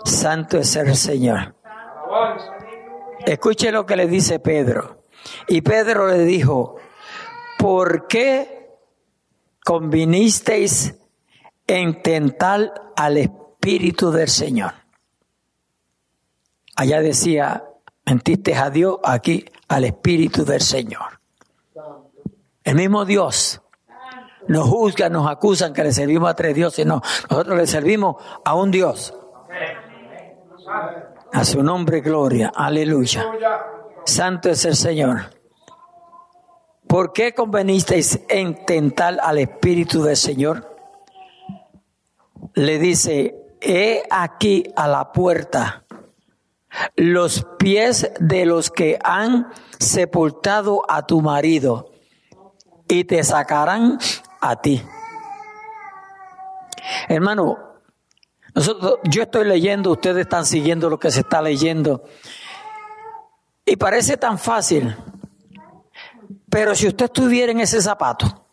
[0.03, 1.55] Santo es el Señor.
[3.25, 5.03] Escuche lo que le dice Pedro.
[5.47, 6.75] Y Pedro le dijo,
[7.57, 8.69] ¿por qué
[9.63, 10.95] convinisteis
[11.67, 14.73] en tentar al Espíritu del Señor?
[16.75, 17.63] Allá decía,
[18.05, 21.21] mentiste a Dios, aquí al Espíritu del Señor.
[22.65, 23.61] El mismo Dios
[24.47, 26.85] nos juzga, nos acusan que le servimos a tres dioses.
[26.85, 29.13] No, nosotros le servimos a un Dios.
[31.33, 32.51] A su nombre, gloria.
[32.55, 33.25] Aleluya.
[34.05, 35.35] Santo es el Señor.
[36.87, 40.75] ¿Por qué convenisteis en tentar al Espíritu del Señor?
[42.53, 45.85] Le dice, he aquí a la puerta
[46.95, 49.47] los pies de los que han
[49.79, 51.91] sepultado a tu marido
[52.87, 53.97] y te sacarán
[54.49, 54.81] a ti.
[57.07, 57.57] Hermano,
[58.53, 62.03] nosotros, yo estoy leyendo, ustedes están siguiendo lo que se está leyendo.
[63.65, 64.95] Y parece tan fácil.
[66.49, 68.47] Pero si usted estuviera en ese zapato,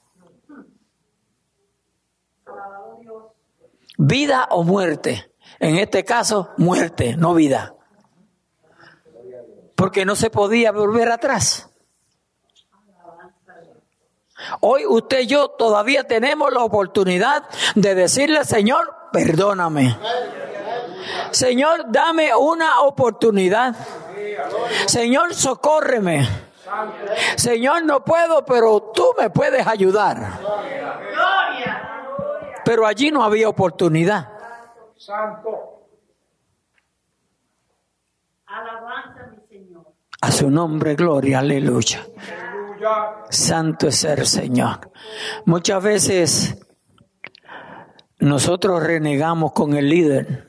[3.98, 7.76] vida o muerte, en este caso, muerte, no vida.
[9.76, 11.71] Porque no se podía volver atrás.
[14.60, 19.96] Hoy usted y yo todavía tenemos la oportunidad de decirle, Señor, perdóname.
[21.30, 23.74] Señor, dame una oportunidad.
[24.86, 26.28] Señor, socórreme.
[27.36, 30.40] Señor, no puedo, pero tú me puedes ayudar.
[32.64, 34.28] Pero allí no había oportunidad.
[40.20, 42.06] A su nombre, gloria, aleluya.
[43.30, 44.92] Santo es el Señor.
[45.44, 46.56] Muchas veces
[48.18, 50.48] nosotros renegamos con el líder.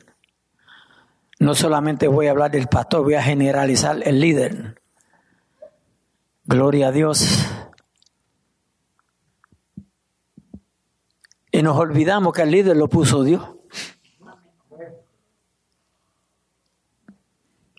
[1.39, 4.81] No solamente voy a hablar del pastor, voy a generalizar el líder.
[6.45, 7.45] Gloria a Dios.
[11.51, 13.47] Y nos olvidamos que el líder lo puso Dios.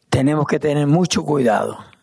[0.08, 1.93] Tenemos que tener mucho cuidado.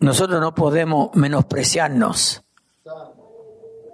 [0.00, 2.42] Nosotros no podemos menospreciarnos.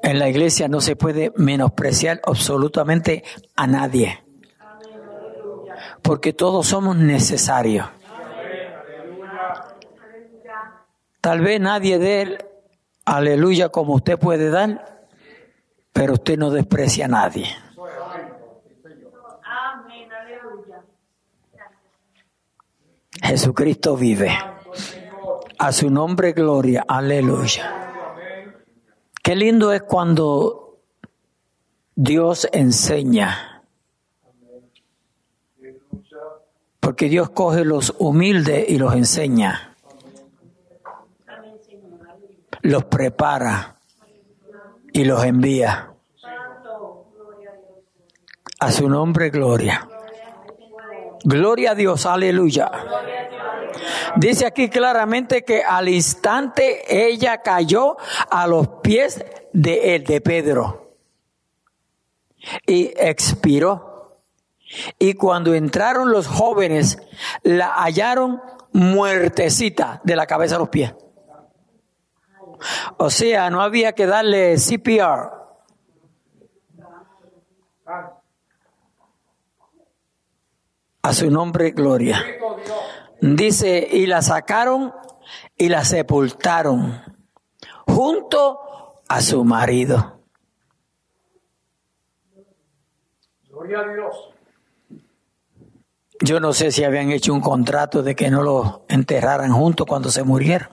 [0.02, 3.22] En la iglesia no se puede menospreciar absolutamente
[3.54, 4.24] a nadie.
[6.02, 7.88] Porque todos somos necesarios.
[11.20, 12.50] Tal vez nadie dé
[13.04, 15.06] aleluya como usted puede dar,
[15.92, 17.46] pero usted no desprecia a nadie.
[23.22, 24.36] Jesucristo vive.
[25.62, 27.92] A su nombre gloria, aleluya.
[29.22, 30.80] Qué lindo es cuando
[31.94, 33.62] Dios enseña.
[36.80, 39.76] Porque Dios coge los humildes y los enseña.
[42.62, 43.76] Los prepara
[44.92, 45.94] y los envía.
[48.58, 49.88] A su nombre, gloria.
[51.22, 52.68] Gloria a Dios, aleluya.
[54.16, 57.96] Dice aquí claramente que al instante ella cayó
[58.30, 60.96] a los pies de él, de Pedro,
[62.66, 64.20] y expiró.
[64.98, 66.98] Y cuando entraron los jóvenes,
[67.42, 68.40] la hallaron
[68.72, 70.94] muertecita de la cabeza a los pies.
[72.96, 75.42] O sea, no había que darle CPR.
[81.02, 82.24] A su nombre, gloria.
[83.22, 84.92] Dice, y la sacaron
[85.56, 87.00] y la sepultaron
[87.86, 88.58] junto
[89.06, 90.24] a su marido.
[93.48, 94.34] Gloria a Dios.
[96.20, 100.10] Yo no sé si habían hecho un contrato de que no lo enterraran juntos cuando
[100.10, 100.70] se murieron.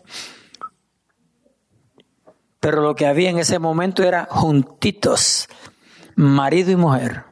[2.59, 5.47] Pero lo que había en ese momento era juntitos,
[6.15, 7.25] marido y mujer.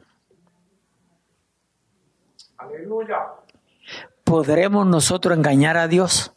[2.56, 3.18] Aleluya.
[4.28, 6.32] ¿Podremos nosotros engañar a Dios?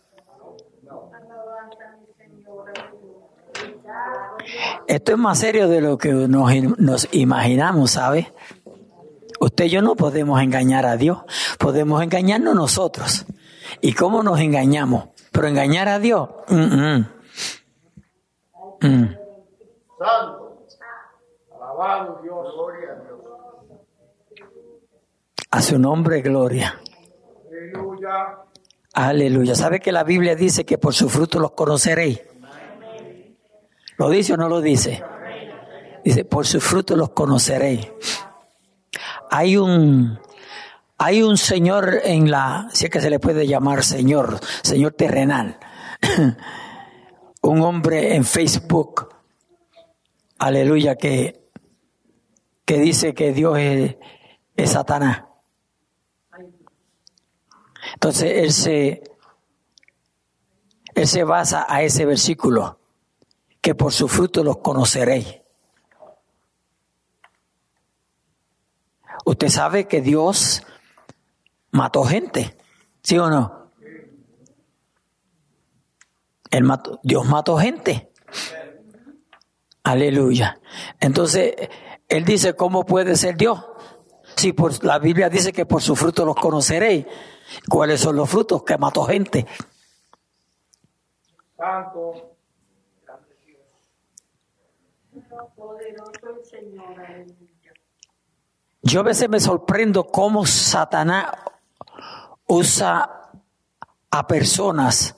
[4.87, 8.33] Esto es más serio de lo que nos, nos imaginamos, ¿sabe?
[9.41, 11.19] Usted y yo no podemos engañar a Dios,
[11.59, 13.25] podemos engañarnos nosotros.
[13.81, 15.09] ¿Y cómo nos engañamos?
[15.33, 17.07] Pero engañar a Dios, mm, mm.
[18.81, 19.15] Mm.
[19.99, 20.65] Santo.
[21.55, 22.53] Alabado Dios.
[22.53, 23.21] Gloria a Dios.
[25.51, 26.80] a su nombre gloria.
[28.93, 29.55] Aleluya.
[29.55, 32.21] ¿Sabe que la Biblia dice que por su fruto los conoceréis?
[33.97, 35.03] ¿Lo dice o no lo dice?
[36.03, 37.91] Dice, por su fruto los conoceréis.
[39.29, 40.19] Hay un,
[40.97, 45.57] hay un señor en la, si es que se le puede llamar señor, señor terrenal,
[47.41, 49.09] un hombre en Facebook,
[50.39, 51.47] aleluya, que,
[52.65, 53.95] que dice que Dios es,
[54.57, 55.30] es Satanás.
[57.93, 59.03] Entonces él se,
[60.95, 62.79] él se basa a ese versículo,
[63.61, 65.37] que por su fruto los conoceréis.
[69.25, 70.63] Usted sabe que Dios
[71.71, 72.57] mató gente,
[73.03, 73.71] ¿sí o no?
[76.49, 78.11] Él mató, Dios mató gente.
[79.83, 80.59] Aleluya.
[80.99, 81.53] Entonces,
[82.07, 83.63] él dice, ¿cómo puede ser Dios?
[84.35, 87.05] Si por, la Biblia dice que por su fruto los conoceréis.
[87.69, 88.63] ¿Cuáles son los frutos?
[88.63, 89.45] Que mató gente.
[91.57, 92.31] Santo.
[98.83, 101.27] Yo a veces me sorprendo cómo Satanás
[102.47, 103.31] usa
[104.09, 105.15] a personas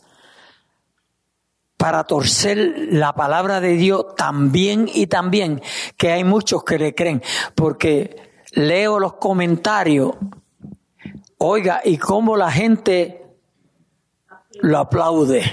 [1.77, 5.61] para torcer la palabra de Dios también y también,
[5.97, 7.21] que hay muchos que le creen,
[7.55, 10.13] porque leo los comentarios,
[11.45, 13.25] oiga, y cómo la gente
[14.61, 15.43] lo aplaude.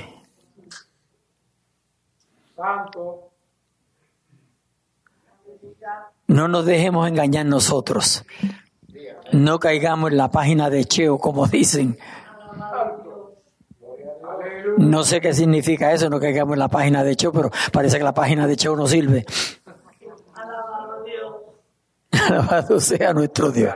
[6.29, 8.25] No nos dejemos engañar nosotros.
[9.33, 11.99] No caigamos en la página de Cheo, como dicen.
[14.79, 18.05] No sé qué significa eso, no caigamos en la página de Cheo, pero parece que
[18.05, 19.27] la página de Cheo no sirve.
[22.13, 23.75] Alabado sea nuestro Dios.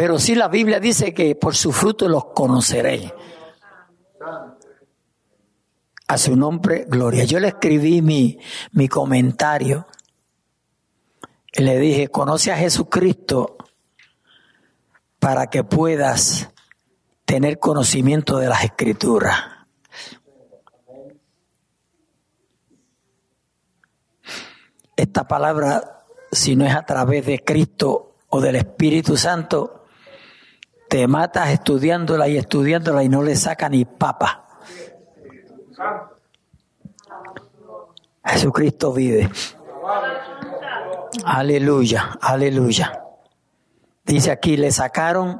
[0.00, 3.12] Pero sí la Biblia dice que por su fruto los conoceréis.
[6.08, 7.24] A su nombre, gloria.
[7.24, 8.38] Yo le escribí mi,
[8.72, 9.86] mi comentario
[11.52, 13.58] y le dije, conoce a Jesucristo
[15.18, 16.48] para que puedas
[17.26, 19.36] tener conocimiento de las escrituras.
[24.96, 29.76] Esta palabra, si no es a través de Cristo o del Espíritu Santo,
[30.90, 34.48] te matas estudiándola y estudiándola y no le saca ni papa.
[38.24, 39.30] Jesucristo vive.
[41.24, 43.04] Aleluya, aleluya.
[44.04, 45.38] Dice aquí, le sacaron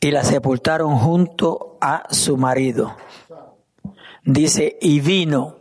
[0.00, 2.96] y la sepultaron junto a su marido.
[4.22, 5.58] Dice, y vino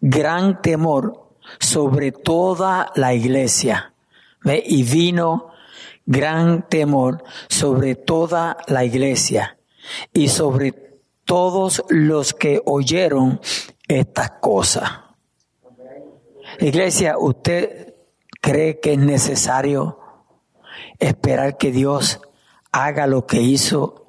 [0.00, 1.30] gran temor
[1.60, 3.94] sobre toda la iglesia.
[4.44, 5.52] Y vino
[6.06, 9.58] gran temor sobre toda la iglesia
[10.12, 10.72] y sobre
[11.24, 13.40] todos los que oyeron
[13.88, 14.90] estas cosas.
[16.60, 17.94] Iglesia, ¿usted
[18.40, 19.98] cree que es necesario
[20.98, 22.20] esperar que Dios
[22.72, 24.06] haga lo que hizo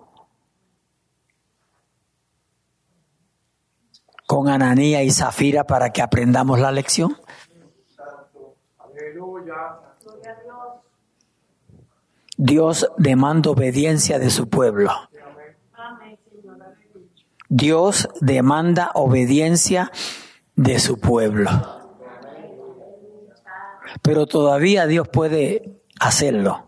[4.27, 7.17] con Ananía y Zafira para que aprendamos la lección?
[8.77, 9.86] Aleluya.
[12.37, 14.91] Dios demanda obediencia de su pueblo.
[17.49, 19.91] Dios demanda obediencia
[20.55, 21.49] de su pueblo.
[24.03, 26.65] Pero todavía Dios puede hacerlo.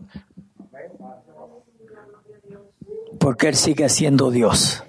[3.20, 4.84] Porque Él sigue siendo Dios.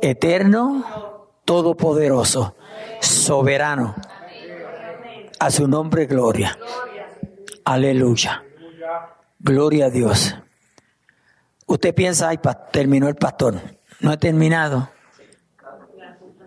[0.00, 2.56] Eterno, todopoderoso,
[3.00, 3.94] soberano.
[5.38, 6.58] A su nombre, gloria.
[7.64, 8.44] Aleluya.
[9.44, 10.36] Gloria a Dios.
[11.66, 12.38] Usted piensa, ay,
[12.70, 13.60] terminó el pastor.
[13.98, 14.88] No he terminado.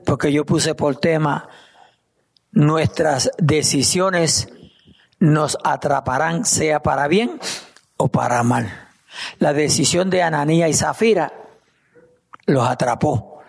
[0.06, 1.50] Porque yo puse por tema,
[2.52, 4.48] nuestras decisiones
[5.20, 7.38] nos atraparán, sea para bien
[7.98, 8.72] o para mal.
[9.40, 11.34] La decisión de Ananía y Zafira
[12.46, 13.42] los atrapó.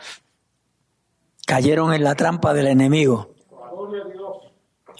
[1.46, 3.32] Cayeron en la trampa del enemigo.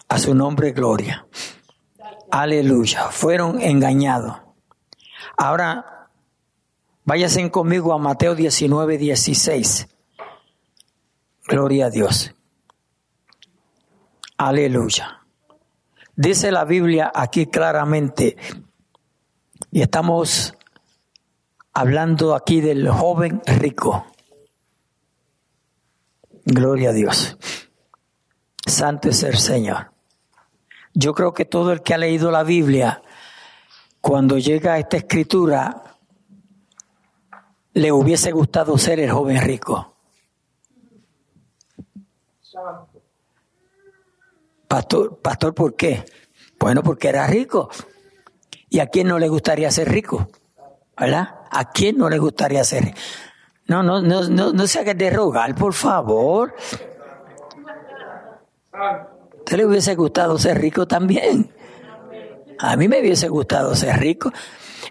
[0.07, 1.27] A su nombre, gloria.
[2.31, 3.09] Aleluya.
[3.09, 4.37] Fueron engañados.
[5.37, 6.09] Ahora,
[7.05, 9.87] váyanse conmigo a Mateo 19, 16.
[11.47, 12.33] Gloria a Dios.
[14.37, 15.21] Aleluya.
[16.15, 18.37] Dice la Biblia aquí claramente,
[19.71, 20.55] y estamos
[21.73, 24.07] hablando aquí del joven rico.
[26.45, 27.37] Gloria a Dios.
[28.65, 29.91] Santo es el Señor.
[30.99, 33.03] Yo creo que todo el que ha leído la Biblia,
[34.01, 35.83] cuando llega a esta escritura,
[37.73, 39.93] le hubiese gustado ser el joven rico.
[44.67, 46.03] Pastor, pastor, ¿por qué?
[46.59, 47.69] Bueno, porque era rico.
[48.67, 50.27] ¿Y a quién no le gustaría ser rico?
[50.97, 51.41] ¿Verdad?
[51.51, 52.91] ¿A quién no le gustaría ser
[53.67, 56.55] No, no, no, no, no se haga de rogar, por favor.
[59.47, 61.49] ¿Te le hubiese gustado ser rico también?
[62.59, 64.31] A mí me hubiese gustado ser rico.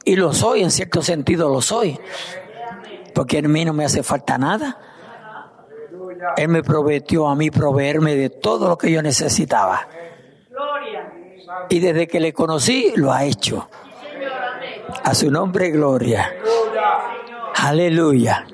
[0.02, 1.98] Y lo soy, en cierto sentido lo soy.
[3.14, 4.78] Porque a mí no me hace falta nada.
[6.38, 9.88] Él me prometió a mí proveerme de todo lo que yo necesitaba.
[11.68, 13.68] Y desde que le conocí, lo ha hecho.
[15.04, 16.34] A su nombre, gloria.
[17.56, 18.46] Aleluya.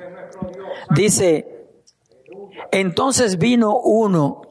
[0.89, 1.67] Dice,
[2.71, 4.41] entonces vino uno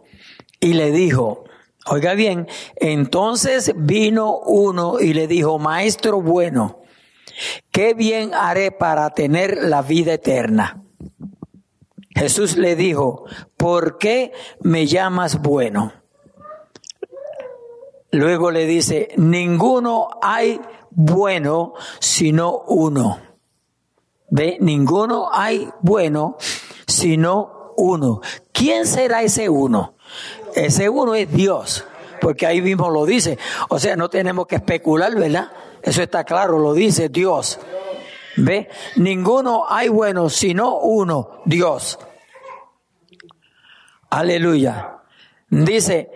[0.63, 1.42] y le dijo,
[1.87, 6.81] oiga bien, entonces vino uno y le dijo, maestro bueno,
[7.71, 10.83] ¿qué bien haré para tener la vida eterna?
[12.15, 13.25] Jesús le dijo,
[13.57, 15.93] ¿por qué me llamas bueno?
[18.11, 20.61] Luego le dice, ninguno hay
[20.91, 23.19] bueno sino uno.
[24.29, 24.59] ¿Ve?
[24.61, 26.37] Ninguno hay bueno
[26.87, 28.21] sino uno.
[28.53, 29.95] ¿Quién será ese uno?
[30.55, 31.85] Ese uno es Dios,
[32.21, 33.39] porque ahí mismo lo dice.
[33.69, 35.51] O sea, no tenemos que especular, ¿verdad?
[35.83, 37.59] Eso está claro, lo dice Dios.
[38.37, 38.69] ¿Ve?
[38.97, 41.99] Ninguno hay bueno sino uno, Dios.
[44.11, 44.99] Aleluya.
[45.49, 46.11] Dice,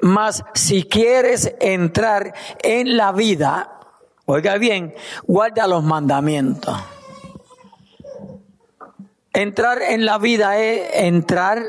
[0.00, 3.78] mas si quieres entrar en la vida,
[4.26, 4.94] oiga bien,
[5.26, 6.76] guarda los mandamientos.
[9.32, 11.62] Entrar en la vida es entrar,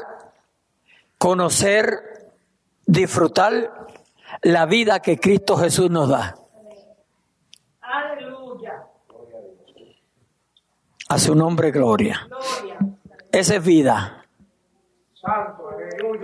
[1.17, 2.12] conocer,
[2.85, 3.87] disfrutar
[4.41, 6.35] la vida que Cristo Jesús nos da.
[11.09, 12.27] A su nombre, gloria.
[13.31, 14.25] Esa es vida.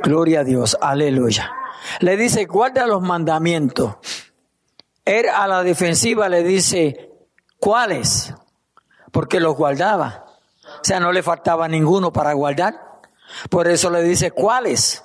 [0.03, 1.53] Gloria a Dios, aleluya.
[1.99, 3.95] Le dice, guarda los mandamientos.
[5.05, 7.11] Él a la defensiva le dice,
[7.59, 8.33] ¿cuáles?
[9.11, 10.25] Porque los guardaba.
[10.81, 13.01] O sea, no le faltaba ninguno para guardar.
[13.49, 15.03] Por eso le dice, ¿cuáles?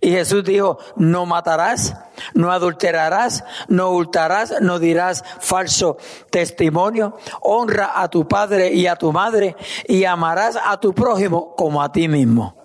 [0.00, 1.96] Y Jesús dijo, no matarás,
[2.34, 5.98] no adulterarás, no hurtarás, no dirás falso
[6.30, 9.56] testimonio, honra a tu padre y a tu madre
[9.86, 12.56] y amarás a tu prójimo como a ti mismo.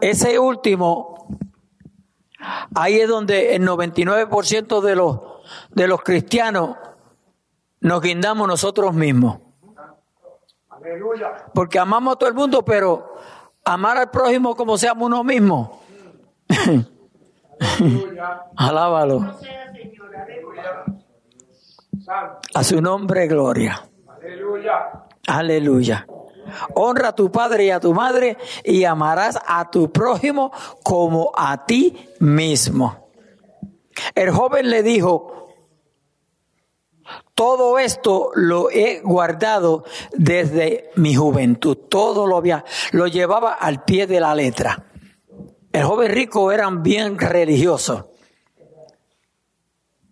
[0.00, 1.26] Ese último,
[2.74, 5.20] ahí es donde el 99% de los,
[5.70, 6.76] de los cristianos
[7.80, 9.38] nos guindamos nosotros mismos.
[11.54, 13.14] Porque amamos a todo el mundo, pero
[13.64, 15.80] amar al prójimo como seamos uno mismo.
[18.56, 19.36] Alábalo.
[22.54, 23.88] A su nombre, gloria.
[24.08, 25.04] Aleluya.
[25.26, 26.06] Aleluya.
[26.74, 30.52] Honra a tu padre y a tu madre y amarás a tu prójimo
[30.82, 33.08] como a ti mismo.
[34.14, 35.43] El joven le dijo,
[37.34, 41.76] todo esto lo he guardado desde mi juventud.
[41.88, 44.86] Todo lo había, lo llevaba al pie de la letra.
[45.72, 48.04] El joven rico eran bien religiosos.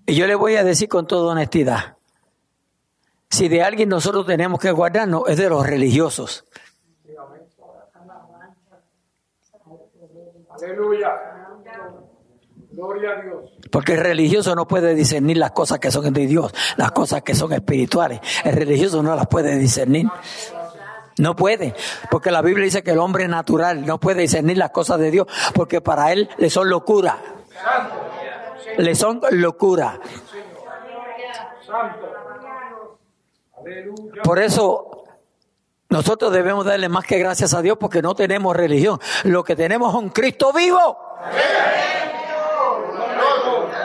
[0.04, 1.96] Y yo le voy a decir con toda honestidad,
[3.30, 6.44] si de alguien nosotros tenemos que guardarnos, es de los religiosos.
[10.50, 11.32] Aleluya.
[12.72, 13.50] Gloria a Dios.
[13.70, 17.34] Porque el religioso no puede discernir las cosas que son de Dios, las cosas que
[17.34, 18.20] son espirituales.
[18.44, 20.08] El religioso no las puede discernir.
[21.18, 21.74] No puede,
[22.10, 25.26] porque la Biblia dice que el hombre natural no puede discernir las cosas de Dios,
[25.54, 27.18] porque para él le son locura.
[28.78, 30.00] Le son locura.
[31.66, 32.12] Santo.
[34.24, 35.04] Por eso
[35.88, 38.98] nosotros debemos darle más que gracias a Dios porque no tenemos religión.
[39.24, 40.98] Lo que tenemos es un Cristo vivo.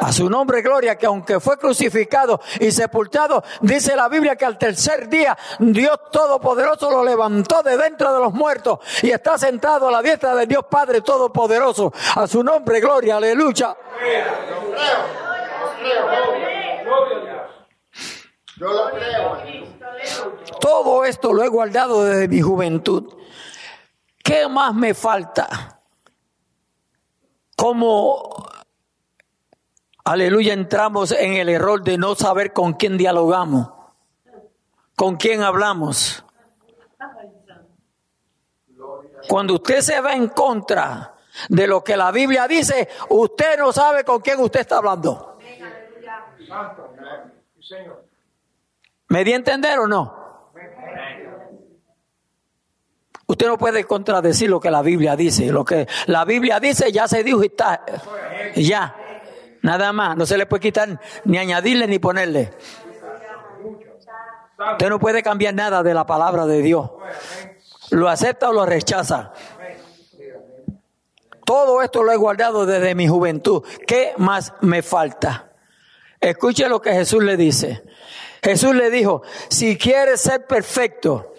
[0.02, 4.58] A su nombre, gloria, que aunque fue crucificado y sepultado, dice la Biblia que al
[4.58, 9.92] tercer día Dios Todopoderoso lo levantó de dentro de los muertos y está sentado a
[9.92, 11.92] la diestra de Dios Padre Todopoderoso.
[12.16, 13.76] A su nombre, gloria, aleluya.
[20.60, 23.14] Todo esto lo he guardado desde mi juventud.
[24.24, 25.82] ¿Qué más me falta?
[27.56, 28.47] Como,
[30.08, 33.70] aleluya, entramos en el error de no saber con quién dialogamos,
[34.96, 36.24] con quién hablamos.
[39.28, 41.16] Cuando usted se va en contra
[41.50, 45.38] de lo que la Biblia dice, usted no sabe con quién usted está hablando.
[49.10, 50.18] ¿Me di a entender o no?
[53.28, 55.48] Usted no puede contradecir lo que la Biblia dice.
[55.48, 57.84] Lo que la Biblia dice ya se dijo y está.
[58.56, 58.96] Ya.
[59.68, 60.16] Nada más.
[60.16, 62.52] No se le puede quitar ni añadirle ni ponerle.
[64.72, 66.90] Usted no puede cambiar nada de la palabra de Dios.
[67.90, 69.34] Lo acepta o lo rechaza.
[71.46, 73.62] Todo esto lo he guardado desde mi juventud.
[73.86, 75.52] ¿Qué más me falta?
[76.22, 77.84] Escuche lo que Jesús le dice.
[78.42, 81.34] Jesús le dijo, si quieres ser perfecto,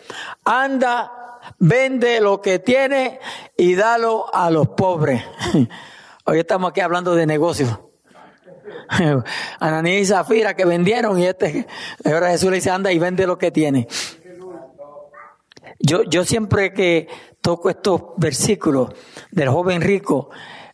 [0.44, 3.20] anda, vende lo que tiene
[3.56, 5.24] y dalo a los pobres.
[6.26, 7.87] Hoy estamos aquí hablando de negocios.
[9.60, 11.66] Ananías y Zafira que vendieron y este,
[12.04, 13.88] ahora Jesús le dice, anda y vende lo que tiene.
[15.80, 17.08] Yo, yo siempre que
[17.40, 18.90] toco estos versículos
[19.30, 20.30] del joven rico,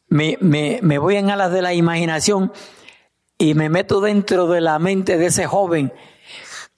[0.09, 2.53] me, me, me voy en alas de la imaginación
[3.37, 5.93] y me meto dentro de la mente de ese joven,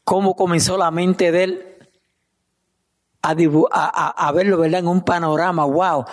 [0.05, 1.67] cómo comenzó la mente de él
[3.23, 3.33] a,
[3.73, 4.81] a- a verlo, ¿verdad?
[4.81, 6.05] En un panorama, wow,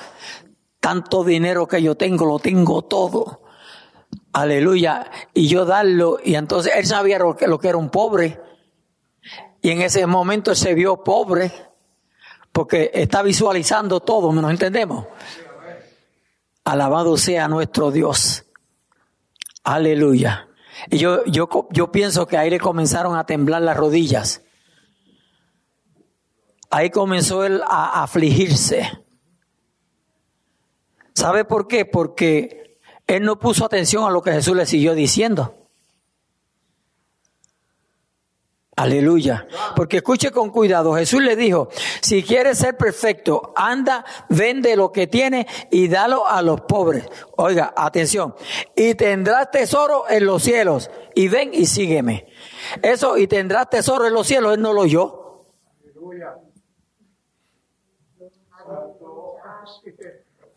[0.80, 3.43] tanto dinero que yo tengo, lo tengo todo.
[4.34, 5.12] Aleluya.
[5.34, 8.42] Y yo darlo, y entonces él sabía lo que, lo que era un pobre.
[9.62, 11.52] Y en ese momento se vio pobre,
[12.52, 15.06] porque está visualizando todo, ¿nos entendemos?
[16.66, 18.46] Alabado sea nuestro Dios.
[19.64, 20.50] Aleluya.
[20.90, 24.42] Y yo, yo, yo pienso que ahí le comenzaron a temblar las rodillas.
[26.72, 28.92] Ahí comenzó él a afligirse.
[31.14, 31.86] ¿Sabe por qué?
[31.86, 32.62] Porque
[33.08, 35.56] él no puso atención a lo que Jesús le siguió diciendo.
[38.76, 39.47] Aleluya.
[39.76, 40.95] Porque escuche con cuidado.
[40.95, 41.70] Jesús le dijo,
[42.01, 47.08] si quieres ser perfecto, anda, vende lo que tienes y dalo a los pobres.
[47.38, 48.34] Oiga, atención.
[48.76, 50.89] Y tendrás tesoro en los cielos.
[51.14, 52.28] Y ven y sígueme.
[52.82, 55.45] Eso, y tendrás tesoro en los cielos, él no lo oyó.
[55.84, 56.34] Aleluya.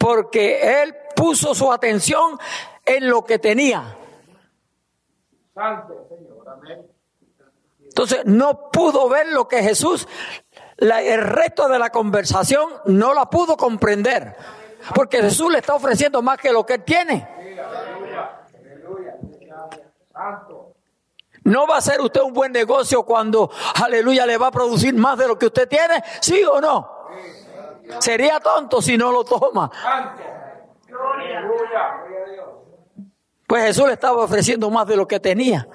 [0.06, 2.38] Porque él puso su atención
[2.84, 3.96] en lo que tenía.
[5.52, 6.48] Santo, Señor.
[6.48, 6.86] Amén.
[7.82, 10.06] Entonces no pudo ver lo que Jesús,
[10.76, 14.36] la- el resto de la conversación no la pudo comprender.
[14.94, 17.28] Porque Jesús le está ofreciendo más que lo que él tiene.
[20.12, 20.72] Santo.
[21.42, 23.50] ¿No va a ser usted un buen negocio cuando,
[23.82, 26.00] aleluya, le va a producir más de lo que usted tiene?
[26.20, 26.95] ¿Sí o no?
[28.00, 29.70] Sería tonto si no lo toma.
[33.46, 35.68] Pues Jesús le estaba ofreciendo más de lo que tenía.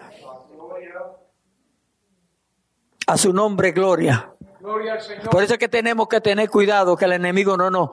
[3.08, 4.34] A su nombre, gloria.
[4.60, 5.30] Gloria al Señor.
[5.30, 7.90] Por eso es que tenemos que tener cuidado que el enemigo no nos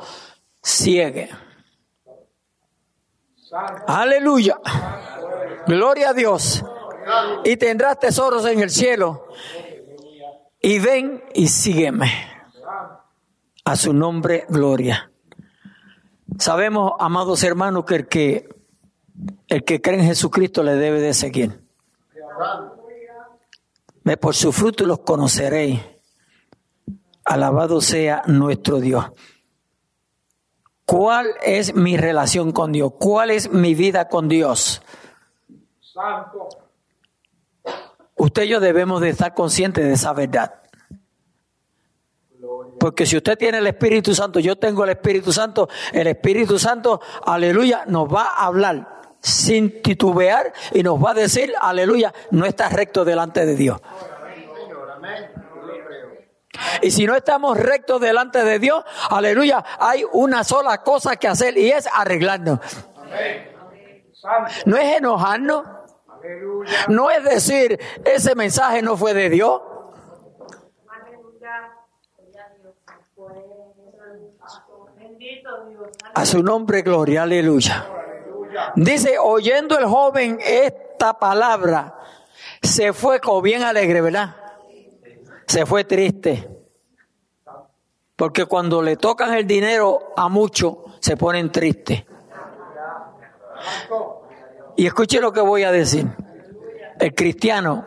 [0.62, 1.30] ciegue.
[3.86, 4.58] Aleluya.
[5.66, 6.64] Gloria a Dios.
[7.44, 9.28] Y tendrás tesoros en el cielo.
[10.60, 12.37] Y ven y sígueme.
[13.68, 15.12] A su nombre, gloria.
[16.38, 18.48] Sabemos, amados hermanos, que el que,
[19.46, 21.62] el que cree en Jesucristo le debe de seguir.
[24.22, 25.82] Por su fruto los conoceréis.
[27.26, 29.04] Alabado sea nuestro Dios.
[30.86, 32.94] ¿Cuál es mi relación con Dios?
[32.98, 34.80] ¿Cuál es mi vida con Dios?
[35.78, 36.48] Santo.
[38.16, 40.54] Usted y yo debemos de estar conscientes de esa verdad.
[42.78, 47.00] Porque si usted tiene el Espíritu Santo, yo tengo el Espíritu Santo, el Espíritu Santo,
[47.24, 52.68] aleluya, nos va a hablar sin titubear y nos va a decir, aleluya, no está
[52.68, 53.80] recto delante de Dios.
[56.82, 61.56] Y si no estamos rectos delante de Dios, aleluya, hay una sola cosa que hacer
[61.56, 62.60] y es arreglarnos.
[64.66, 65.64] No es enojarnos.
[66.88, 69.60] No es decir, ese mensaje no fue de Dios.
[76.14, 77.86] A su nombre, gloria, aleluya.
[78.76, 81.98] Dice, oyendo el joven esta palabra,
[82.62, 84.36] se fue como bien alegre, ¿verdad?
[85.46, 86.48] Se fue triste.
[88.16, 92.04] Porque cuando le tocan el dinero a muchos, se ponen tristes.
[94.76, 96.06] Y escuche lo que voy a decir.
[96.98, 97.86] El cristiano,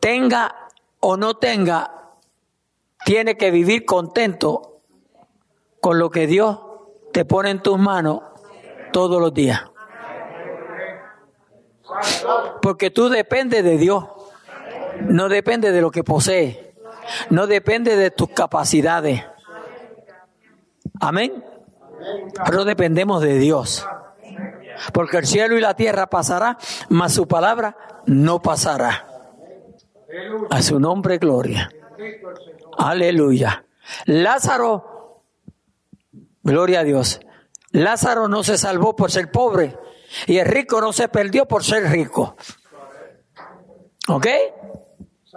[0.00, 0.68] tenga
[1.00, 2.12] o no tenga,
[3.04, 4.79] tiene que vivir contento
[5.80, 6.58] con lo que Dios
[7.12, 8.22] te pone en tus manos
[8.92, 9.62] todos los días.
[12.62, 14.04] Porque tú dependes de Dios,
[15.02, 16.58] no depende de lo que posees,
[17.30, 19.24] no depende de tus capacidades.
[21.00, 21.44] Amén.
[22.44, 23.86] Pero dependemos de Dios.
[24.92, 26.56] Porque el cielo y la tierra pasará,
[26.88, 27.76] mas su palabra
[28.06, 29.06] no pasará.
[30.50, 31.70] A su nombre, gloria.
[32.78, 33.64] Aleluya.
[34.06, 34.89] Lázaro,
[36.42, 37.20] gloria a Dios.
[37.72, 39.78] Lázaro no se salvó por ser pobre
[40.26, 42.36] y el rico no se perdió por ser rico.
[44.08, 44.26] ¿Ok?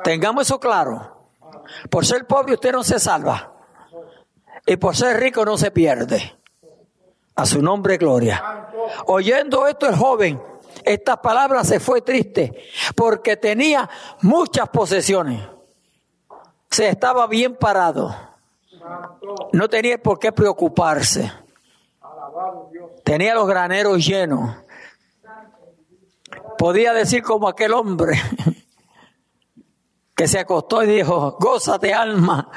[0.04, 1.30] Tengamos eso claro.
[1.90, 3.54] Por ser pobre usted no se salva.
[4.66, 6.38] Y por ser rico no se pierde.
[7.36, 8.70] A su nombre, gloria.
[9.08, 10.42] Oyendo esto el joven,
[10.84, 12.64] estas palabras se fue triste
[12.96, 13.90] porque tenía
[14.22, 15.48] muchas posesiones.
[16.70, 18.33] Se estaba bien parado.
[19.52, 21.32] No tenía por qué preocuparse.
[23.04, 24.56] Tenía los graneros llenos.
[26.58, 28.20] Podía decir como aquel hombre
[30.16, 32.50] que se acostó y dijo, gózate alma.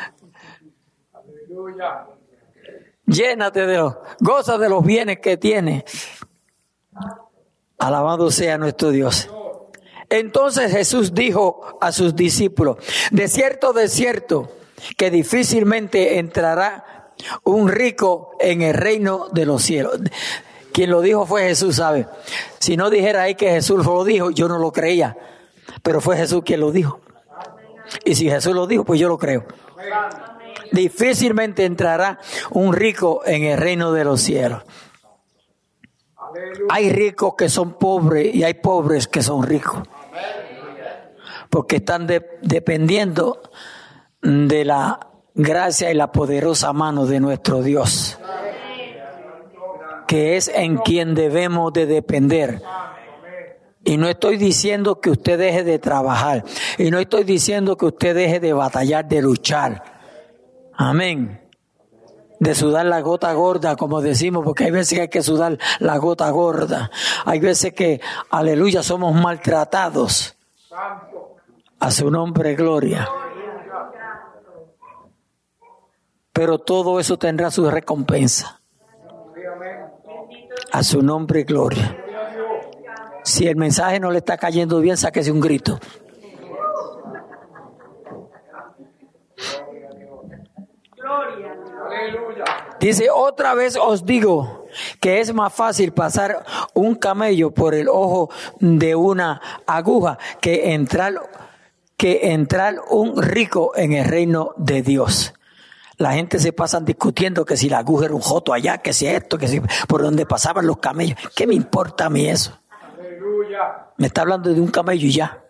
[3.07, 5.85] Llénate de los, goza de los bienes que tiene.
[7.79, 9.31] Alabado sea nuestro Dios.
[10.09, 12.79] Entonces Jesús dijo a sus discípulos,
[13.11, 14.51] de cierto, de cierto,
[14.97, 17.13] que difícilmente entrará
[17.45, 19.99] un rico en el reino de los cielos.
[20.73, 22.07] Quien lo dijo fue Jesús, ¿sabe?
[22.59, 25.17] Si no dijera ahí que Jesús lo dijo, yo no lo creía.
[25.83, 27.01] Pero fue Jesús quien lo dijo.
[28.05, 29.47] Y si Jesús lo dijo, pues yo lo creo
[30.73, 32.19] difícilmente entrará
[32.51, 34.63] un rico en el reino de los cielos.
[36.69, 39.83] Hay ricos que son pobres y hay pobres que son ricos.
[41.49, 43.41] Porque están dependiendo
[44.27, 44.99] de la
[45.35, 48.19] gracia y la poderosa mano de nuestro Dios.
[50.09, 52.61] Que es en quien debemos de depender.
[53.85, 56.45] Y no estoy diciendo que usted deje de trabajar.
[56.77, 59.83] Y no estoy diciendo que usted deje de batallar, de luchar.
[60.75, 61.41] Amén.
[62.41, 65.97] De sudar la gota gorda, como decimos, porque hay veces que hay que sudar la
[65.99, 66.91] gota gorda.
[67.25, 68.01] Hay veces que,
[68.31, 70.37] aleluya, somos maltratados.
[71.79, 73.09] A su nombre, gloria.
[76.37, 78.61] Pero todo eso tendrá su recompensa.
[80.71, 81.97] A su nombre, gloria.
[83.25, 85.81] Si el mensaje no le está cayendo bien, sáquese un grito.
[92.81, 94.67] Dice, otra vez os digo
[95.01, 98.29] que es más fácil pasar un camello por el ojo
[98.61, 101.15] de una aguja que entrar,
[101.97, 105.33] que entrar un rico en el reino de Dios.
[105.99, 109.07] La gente se pasa discutiendo que si la aguja era un joto allá, que si
[109.07, 111.19] esto, que si por donde pasaban los camellos.
[111.35, 112.59] ¿Qué me importa a mí eso?
[113.97, 115.43] Me está hablando de un camello y ya.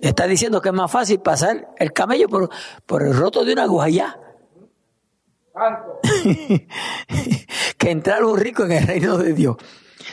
[0.00, 2.50] Está diciendo que es más fácil pasar el camello por,
[2.86, 4.18] por el roto de una aguja ya.
[7.78, 9.56] que entrar un rico en el reino de Dios.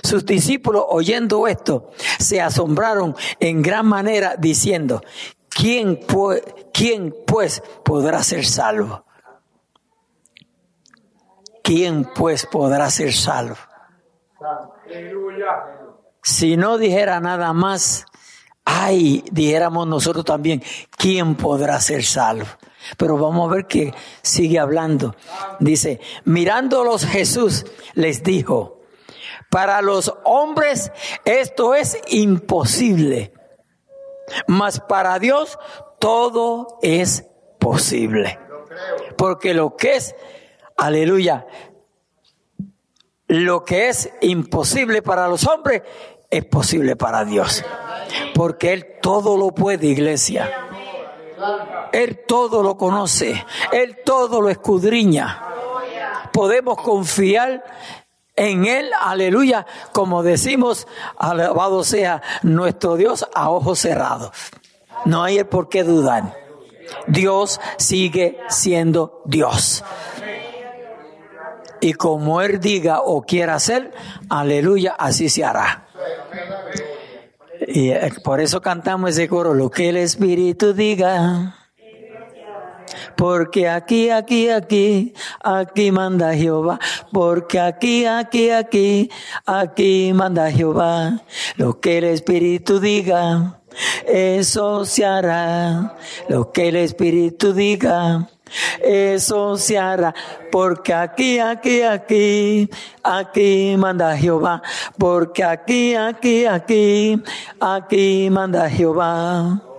[0.04, 5.02] Sus discípulos, oyendo esto, se asombraron en gran manera, diciendo,
[5.56, 6.42] ¿quién, pues,
[6.74, 9.06] quién pues podrá ser salvo?
[11.64, 13.56] ¿Quién pues podrá ser salvo?
[16.24, 18.06] Si no dijera nada más,
[18.66, 20.64] ay, dijéramos nosotros también,
[20.98, 22.48] ¿quién podrá ser salvo?
[22.98, 25.16] Pero vamos a ver que sigue hablando.
[25.60, 28.82] Dice, mirándolos Jesús les dijo,
[29.50, 30.92] Para los hombres
[31.26, 33.34] esto es imposible,
[34.48, 35.58] mas para Dios
[36.00, 37.26] todo es
[37.60, 38.40] posible.
[39.18, 40.16] Porque lo que es,
[40.78, 41.46] aleluya,
[43.28, 45.84] lo que es imposible para los hombres
[46.30, 47.64] es posible para Dios.
[48.34, 50.52] Porque Él todo lo puede, iglesia.
[51.92, 53.46] Él todo lo conoce.
[53.72, 55.44] Él todo lo escudriña.
[56.34, 57.64] Podemos confiar
[58.42, 64.32] en Él, aleluya, como decimos, alabado sea nuestro Dios a ojos cerrados.
[65.06, 66.36] No hay por qué dudar.
[67.06, 69.84] Dios sigue siendo Dios.
[71.82, 73.92] Y como Él diga o quiera hacer,
[74.28, 75.86] aleluya, así se hará.
[77.68, 81.61] Y eh, por eso cantamos ese coro, lo que el Espíritu diga.
[83.16, 86.80] Porque aquí, aquí, aquí, aquí manda Jehová.
[87.12, 89.10] Porque aquí, aquí, aquí,
[89.46, 91.22] aquí manda Jehová.
[91.56, 93.60] Lo que el Espíritu diga,
[94.06, 95.96] eso se hará.
[96.28, 98.28] Lo que el Espíritu diga,
[98.82, 100.14] eso se hará,
[100.52, 102.70] porque aquí, aquí, aquí,
[103.04, 104.62] aquí manda Jehová,
[104.98, 107.22] porque aquí, aquí, aquí,
[107.60, 109.71] aquí manda Jehová.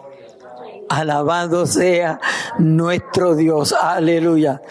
[0.89, 2.21] Alabado sea
[2.59, 4.63] nuestro Dios, aleluya.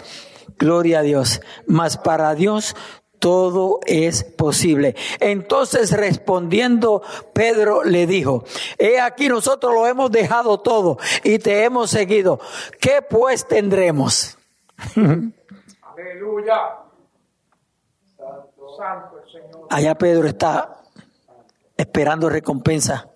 [0.58, 1.40] Gloria a Dios.
[1.66, 2.76] Mas para Dios
[3.22, 4.96] todo es posible.
[5.20, 7.02] Entonces respondiendo,
[7.32, 8.44] Pedro le dijo,
[8.78, 12.40] he aquí nosotros lo hemos dejado todo y te hemos seguido.
[12.80, 14.36] ¿Qué pues tendremos?
[14.96, 16.78] Aleluya.
[18.76, 19.66] Santo el Señor.
[19.70, 20.82] Allá Pedro está
[21.76, 23.11] esperando recompensa.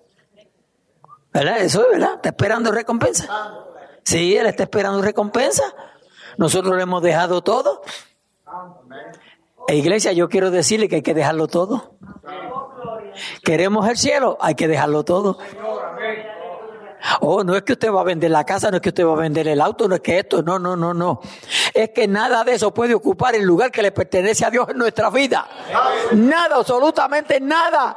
[1.37, 1.59] ¿Verdad?
[1.59, 2.15] Eso es verdad.
[2.15, 3.27] Está esperando recompensa.
[4.03, 5.63] Sí, él está esperando recompensa.
[6.37, 7.83] Nosotros le hemos dejado todo.
[9.67, 11.97] E iglesia, yo quiero decirle que hay que dejarlo todo.
[13.43, 15.37] Queremos el cielo, hay que dejarlo todo.
[17.21, 19.13] Oh, no es que usted va a vender la casa, no es que usted va
[19.13, 21.21] a vender el auto, no es que esto, no, no, no, no.
[21.73, 24.77] Es que nada de eso puede ocupar el lugar que le pertenece a Dios en
[24.77, 25.47] nuestra vida.
[26.13, 27.95] Nada, absolutamente nada.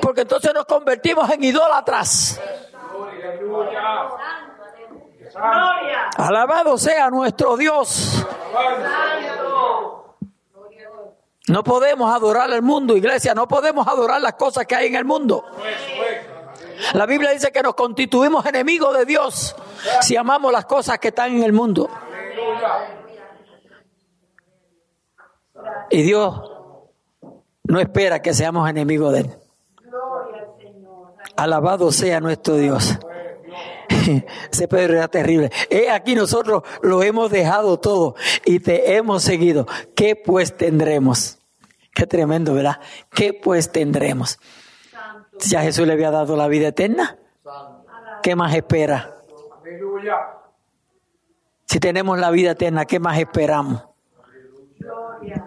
[0.00, 2.40] Porque entonces nos convertimos en idólatras.
[6.16, 8.26] Alabado sea nuestro Dios.
[11.48, 15.04] No podemos adorar al mundo, iglesia, no podemos adorar las cosas que hay en el
[15.04, 15.44] mundo.
[16.94, 19.56] La Biblia dice que nos constituimos enemigos de Dios
[20.00, 21.88] si amamos las cosas que están en el mundo.
[25.90, 26.50] Y Dios
[27.64, 29.41] no espera que seamos enemigos de Él.
[31.36, 32.98] Alabado sea nuestro Dios.
[34.52, 35.50] Ese Pedro era terrible.
[35.92, 38.14] Aquí nosotros lo hemos dejado todo
[38.44, 39.66] y te hemos seguido.
[39.94, 41.38] ¿Qué pues tendremos?
[41.94, 42.80] Qué tremendo, ¿verdad?
[43.10, 44.38] ¿Qué pues tendremos?
[45.40, 47.18] Ya Jesús le había dado la vida eterna.
[48.22, 49.16] ¿Qué más espera?
[51.66, 53.84] Si tenemos la vida eterna, ¿qué más esperamos?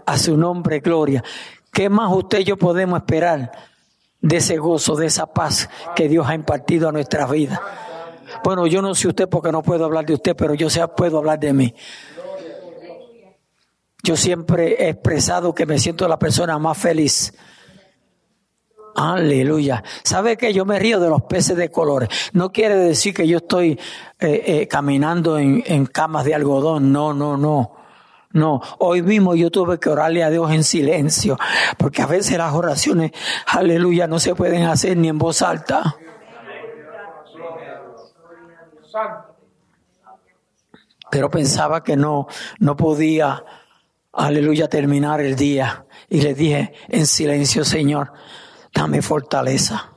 [0.06, 1.24] A su nombre, gloria.
[1.72, 3.52] ¿Qué más usted y yo podemos esperar
[4.26, 7.60] de ese gozo, de esa paz que Dios ha impartido a nuestras vidas?
[8.44, 11.20] Bueno, yo no sé usted porque no puedo hablar de usted, pero yo sé, puedo
[11.20, 11.76] hablar de mí.
[14.04, 17.34] Yo siempre he expresado que me siento la persona más feliz.
[18.96, 19.84] Aleluya.
[20.04, 22.10] ¿Sabe que yo me río de los peces de colores?
[22.34, 23.80] No quiere decir que yo estoy
[24.20, 26.92] eh, eh, caminando en, en camas de algodón.
[26.92, 27.85] No, no, no.
[28.36, 31.38] No, hoy mismo yo tuve que orarle a Dios en silencio,
[31.78, 33.14] porque a veces las oraciones,
[33.48, 35.96] aleluya, no se pueden hacer ni en voz alta.
[41.10, 42.28] Pero pensaba que no,
[42.60, 43.42] no podía,
[44.12, 45.86] aleluya, terminar el día.
[46.10, 48.12] Y le dije en silencio, Señor,
[48.74, 49.94] dame fortaleza.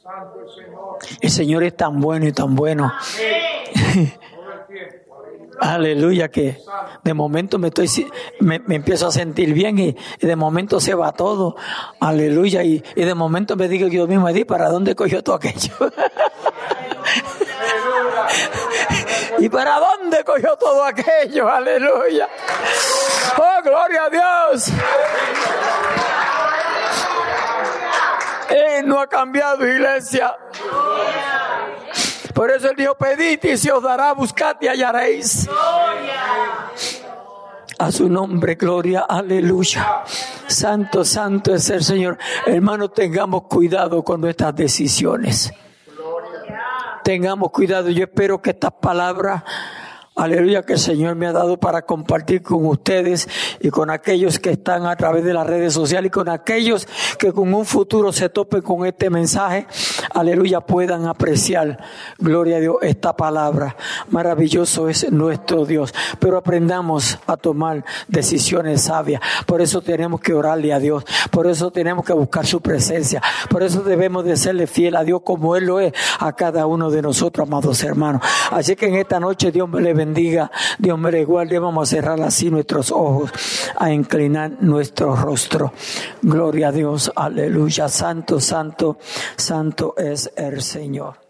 [0.00, 0.98] Santo el Señor.
[1.20, 2.92] El Señor es tan bueno y tan bueno.
[5.60, 6.58] Aleluya, que
[7.02, 7.88] de momento me estoy,
[8.40, 11.56] me, me empiezo a sentir bien y, y de momento se va todo.
[12.00, 15.72] Aleluya, y, y de momento me digo yo mismo, Edith, ¿para dónde cogió todo aquello?
[19.38, 21.48] ¿Y para dónde cogió todo aquello?
[21.48, 22.28] Aleluya.
[23.36, 24.68] Oh, gloria a Dios.
[28.48, 30.36] Él no ha cambiado, iglesia.
[32.34, 35.48] Por eso él dijo, pedid y se os dará, buscad y hallaréis.
[37.78, 40.02] A su nombre, gloria, aleluya.
[40.46, 42.18] Santo, santo es el Señor.
[42.46, 45.52] Hermanos, tengamos cuidado con nuestras decisiones.
[47.04, 47.90] Tengamos cuidado.
[47.90, 49.42] Yo espero que estas palabras,
[50.16, 54.50] Aleluya que el Señor me ha dado para compartir con ustedes y con aquellos que
[54.50, 56.86] están a través de las redes sociales y con aquellos
[57.18, 59.66] que con un futuro se topen con este mensaje.
[60.14, 61.78] Aleluya puedan apreciar,
[62.18, 63.76] gloria a Dios, esta palabra.
[64.10, 65.92] Maravilloso es nuestro Dios.
[66.20, 69.20] Pero aprendamos a tomar decisiones sabias.
[69.46, 71.04] Por eso tenemos que orarle a Dios.
[71.32, 73.20] Por eso tenemos que buscar su presencia.
[73.50, 76.90] Por eso debemos de serle fiel a Dios como Él lo es a cada uno
[76.90, 78.22] de nosotros, amados hermanos.
[78.52, 81.58] Así que en esta noche Dios me le bendiga, Dios me le guarde.
[81.58, 83.30] Vamos a cerrar así nuestros ojos,
[83.76, 85.72] a inclinar nuestro rostro.
[86.20, 87.88] Gloria a Dios, aleluya.
[87.88, 88.98] Santo, santo,
[89.36, 91.23] santo es el Señor.